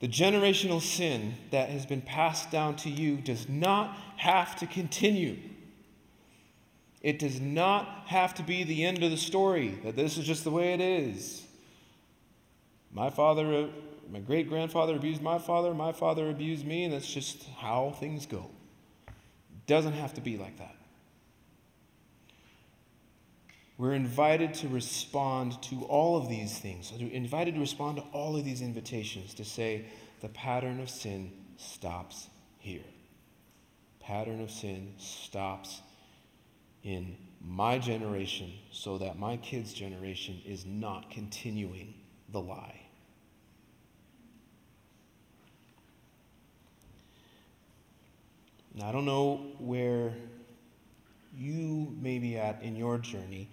the 0.00 0.08
generational 0.08 0.80
sin 0.80 1.34
that 1.50 1.70
has 1.70 1.84
been 1.84 2.02
passed 2.02 2.50
down 2.50 2.76
to 2.76 2.90
you 2.90 3.16
does 3.16 3.48
not 3.48 3.96
have 4.16 4.56
to 4.56 4.66
continue. 4.66 5.36
It 7.00 7.18
does 7.18 7.40
not 7.40 8.04
have 8.06 8.34
to 8.34 8.42
be 8.42 8.64
the 8.64 8.84
end 8.84 9.02
of 9.02 9.10
the 9.10 9.16
story, 9.16 9.78
that 9.84 9.96
this 9.96 10.18
is 10.18 10.24
just 10.24 10.44
the 10.44 10.50
way 10.50 10.72
it 10.72 10.80
is. 10.80 11.44
My 12.92 13.10
father, 13.10 13.52
uh, 13.52 13.66
my 14.10 14.20
great 14.20 14.48
grandfather 14.48 14.96
abused 14.96 15.22
my 15.22 15.38
father, 15.38 15.74
my 15.74 15.92
father 15.92 16.30
abused 16.30 16.66
me, 16.66 16.84
and 16.84 16.92
that's 16.92 17.12
just 17.12 17.44
how 17.58 17.94
things 17.98 18.26
go. 18.26 18.50
It 19.06 19.66
doesn't 19.66 19.92
have 19.92 20.14
to 20.14 20.20
be 20.20 20.36
like 20.36 20.58
that. 20.58 20.74
We're 23.78 23.94
invited 23.94 24.54
to 24.54 24.68
respond 24.68 25.62
to 25.62 25.84
all 25.84 26.16
of 26.16 26.28
these 26.28 26.58
things. 26.58 26.92
We're 26.98 27.12
invited 27.12 27.54
to 27.54 27.60
respond 27.60 27.98
to 27.98 28.02
all 28.12 28.36
of 28.36 28.44
these 28.44 28.60
invitations 28.60 29.34
to 29.34 29.44
say, 29.44 29.86
the 30.20 30.28
pattern 30.28 30.80
of 30.80 30.90
sin 30.90 31.30
stops 31.56 32.28
here. 32.58 32.82
Pattern 34.00 34.40
of 34.40 34.50
sin 34.50 34.94
stops 34.98 35.80
in 36.82 37.16
my 37.40 37.78
generation 37.78 38.52
so 38.72 38.98
that 38.98 39.16
my 39.16 39.36
kids' 39.36 39.72
generation 39.72 40.40
is 40.44 40.66
not 40.66 41.08
continuing 41.12 41.94
the 42.32 42.40
lie. 42.40 42.80
Now, 48.74 48.88
I 48.88 48.92
don't 48.92 49.04
know 49.04 49.36
where 49.58 50.14
you 51.36 51.94
may 52.00 52.18
be 52.18 52.36
at 52.36 52.60
in 52.62 52.74
your 52.74 52.98
journey. 52.98 53.48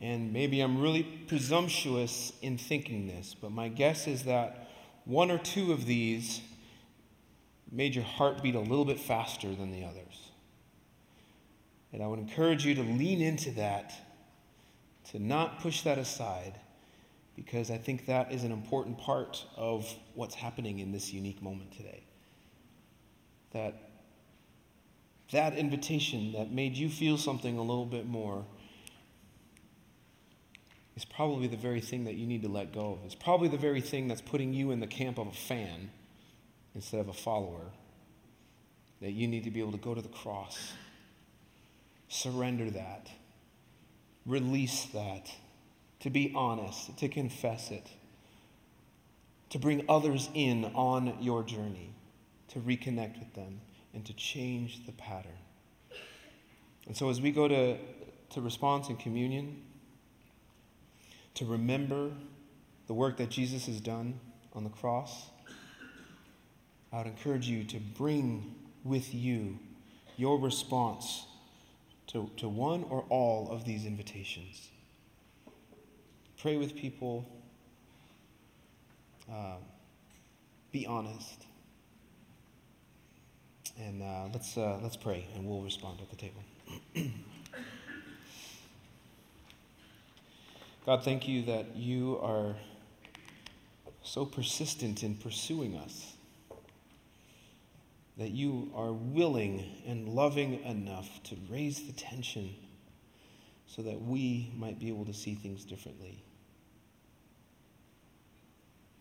And 0.00 0.32
maybe 0.32 0.60
I'm 0.60 0.80
really 0.80 1.02
presumptuous 1.02 2.32
in 2.42 2.58
thinking 2.58 3.06
this, 3.06 3.34
but 3.34 3.50
my 3.50 3.68
guess 3.68 4.06
is 4.06 4.24
that 4.24 4.68
one 5.04 5.30
or 5.30 5.38
two 5.38 5.72
of 5.72 5.86
these 5.86 6.42
made 7.70 7.94
your 7.94 8.04
heart 8.04 8.42
beat 8.42 8.54
a 8.54 8.60
little 8.60 8.84
bit 8.84 9.00
faster 9.00 9.54
than 9.54 9.72
the 9.72 9.84
others. 9.84 10.30
And 11.92 12.02
I 12.02 12.06
would 12.06 12.18
encourage 12.18 12.66
you 12.66 12.74
to 12.74 12.82
lean 12.82 13.22
into 13.22 13.52
that, 13.52 13.94
to 15.10 15.18
not 15.18 15.60
push 15.60 15.82
that 15.82 15.96
aside, 15.96 16.60
because 17.34 17.70
I 17.70 17.78
think 17.78 18.06
that 18.06 18.32
is 18.32 18.44
an 18.44 18.52
important 18.52 18.98
part 18.98 19.44
of 19.56 19.90
what's 20.14 20.34
happening 20.34 20.80
in 20.80 20.92
this 20.92 21.12
unique 21.12 21.42
moment 21.42 21.72
today. 21.72 22.02
That 23.52 23.82
that 25.32 25.56
invitation 25.56 26.32
that 26.32 26.52
made 26.52 26.76
you 26.76 26.88
feel 26.88 27.18
something 27.18 27.58
a 27.58 27.62
little 27.62 27.84
bit 27.84 28.06
more 28.06 28.44
is 30.96 31.04
probably 31.04 31.46
the 31.46 31.56
very 31.56 31.80
thing 31.80 32.04
that 32.04 32.14
you 32.14 32.26
need 32.26 32.42
to 32.42 32.48
let 32.48 32.72
go 32.72 32.92
of. 32.92 33.04
It's 33.04 33.14
probably 33.14 33.48
the 33.48 33.58
very 33.58 33.82
thing 33.82 34.08
that's 34.08 34.22
putting 34.22 34.54
you 34.54 34.70
in 34.70 34.80
the 34.80 34.86
camp 34.86 35.18
of 35.18 35.28
a 35.28 35.32
fan 35.32 35.90
instead 36.74 37.00
of 37.00 37.08
a 37.08 37.12
follower. 37.12 37.70
That 39.02 39.12
you 39.12 39.28
need 39.28 39.44
to 39.44 39.50
be 39.50 39.60
able 39.60 39.72
to 39.72 39.78
go 39.78 39.94
to 39.94 40.00
the 40.00 40.08
cross, 40.08 40.72
surrender 42.08 42.70
that, 42.70 43.10
release 44.24 44.86
that, 44.94 45.30
to 46.00 46.08
be 46.08 46.32
honest, 46.34 46.96
to 46.98 47.08
confess 47.08 47.70
it, 47.70 47.86
to 49.50 49.58
bring 49.58 49.84
others 49.86 50.30
in 50.32 50.64
on 50.64 51.18
your 51.20 51.42
journey, 51.42 51.90
to 52.48 52.58
reconnect 52.58 53.18
with 53.18 53.34
them, 53.34 53.60
and 53.92 54.04
to 54.06 54.14
change 54.14 54.86
the 54.86 54.92
pattern. 54.92 55.30
And 56.86 56.96
so 56.96 57.10
as 57.10 57.20
we 57.20 57.32
go 57.32 57.48
to, 57.48 57.76
to 58.30 58.40
response 58.40 58.88
and 58.88 58.98
communion, 58.98 59.62
to 61.36 61.44
remember 61.44 62.10
the 62.86 62.94
work 62.94 63.18
that 63.18 63.30
Jesus 63.30 63.66
has 63.66 63.80
done 63.80 64.18
on 64.54 64.64
the 64.64 64.70
cross, 64.70 65.28
I 66.92 66.98
would 66.98 67.06
encourage 67.06 67.46
you 67.46 67.62
to 67.64 67.78
bring 67.78 68.54
with 68.84 69.14
you 69.14 69.58
your 70.16 70.38
response 70.38 71.26
to, 72.08 72.30
to 72.38 72.48
one 72.48 72.84
or 72.84 73.04
all 73.10 73.50
of 73.50 73.64
these 73.64 73.84
invitations. 73.84 74.68
Pray 76.40 76.56
with 76.56 76.74
people, 76.74 77.26
uh, 79.30 79.56
be 80.72 80.86
honest. 80.86 81.44
And 83.78 84.02
uh, 84.02 84.28
let's, 84.32 84.56
uh, 84.56 84.78
let's 84.82 84.96
pray, 84.96 85.26
and 85.34 85.46
we'll 85.46 85.60
respond 85.60 86.00
at 86.00 86.08
the 86.08 86.16
table. 86.16 86.42
God, 90.86 91.02
thank 91.02 91.26
you 91.26 91.42
that 91.46 91.74
you 91.74 92.16
are 92.22 92.54
so 94.04 94.24
persistent 94.24 95.02
in 95.02 95.16
pursuing 95.16 95.76
us, 95.76 96.14
that 98.16 98.30
you 98.30 98.70
are 98.72 98.92
willing 98.92 99.82
and 99.84 100.08
loving 100.08 100.62
enough 100.62 101.08
to 101.24 101.36
raise 101.50 101.88
the 101.88 101.92
tension 101.92 102.54
so 103.66 103.82
that 103.82 104.00
we 104.00 104.52
might 104.56 104.78
be 104.78 104.86
able 104.86 105.04
to 105.06 105.12
see 105.12 105.34
things 105.34 105.64
differently. 105.64 106.22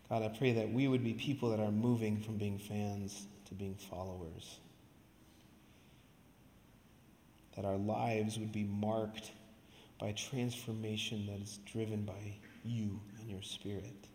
God, 0.10 0.24
I 0.24 0.30
pray 0.30 0.54
that 0.54 0.74
we 0.74 0.88
would 0.88 1.04
be 1.04 1.14
people 1.14 1.52
that 1.52 1.60
are 1.60 1.72
moving 1.72 2.20
from 2.20 2.38
being 2.38 2.58
fans 2.58 3.28
to 3.46 3.54
being 3.54 3.76
followers. 3.76 4.58
That 7.56 7.64
our 7.64 7.78
lives 7.78 8.40
would 8.40 8.52
be 8.52 8.64
marked 8.64 9.30
by 10.00 10.12
transformation 10.12 11.26
that 11.28 11.42
is 11.42 11.60
driven 11.66 12.04
by 12.04 12.38
you 12.64 13.00
and 13.20 13.30
your 13.30 13.42
Spirit. 13.42 14.08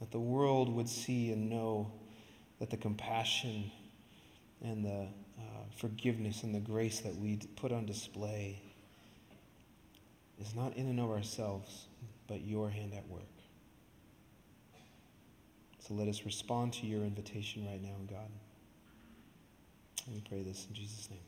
That 0.00 0.10
the 0.10 0.20
world 0.20 0.72
would 0.72 0.88
see 0.88 1.32
and 1.32 1.50
know 1.50 1.92
that 2.60 2.70
the 2.70 2.76
compassion 2.76 3.70
and 4.62 4.84
the 4.84 5.08
uh, 5.38 5.42
forgiveness 5.76 6.42
and 6.42 6.54
the 6.54 6.60
grace 6.60 7.00
that 7.00 7.14
we 7.14 7.36
put 7.56 7.72
on 7.72 7.86
display 7.86 8.60
is 10.40 10.54
not 10.54 10.76
in 10.76 10.88
and 10.88 11.00
of 11.00 11.10
ourselves, 11.10 11.86
but 12.26 12.40
your 12.42 12.70
hand 12.70 12.94
at 12.94 13.06
work. 13.08 13.22
So 15.86 15.94
let 15.94 16.08
us 16.08 16.24
respond 16.24 16.72
to 16.74 16.86
your 16.86 17.02
invitation 17.02 17.66
right 17.66 17.82
now, 17.82 17.96
God. 18.08 18.30
We 20.12 20.20
pray 20.20 20.42
this 20.42 20.66
in 20.68 20.74
Jesus' 20.74 21.08
name. 21.10 21.18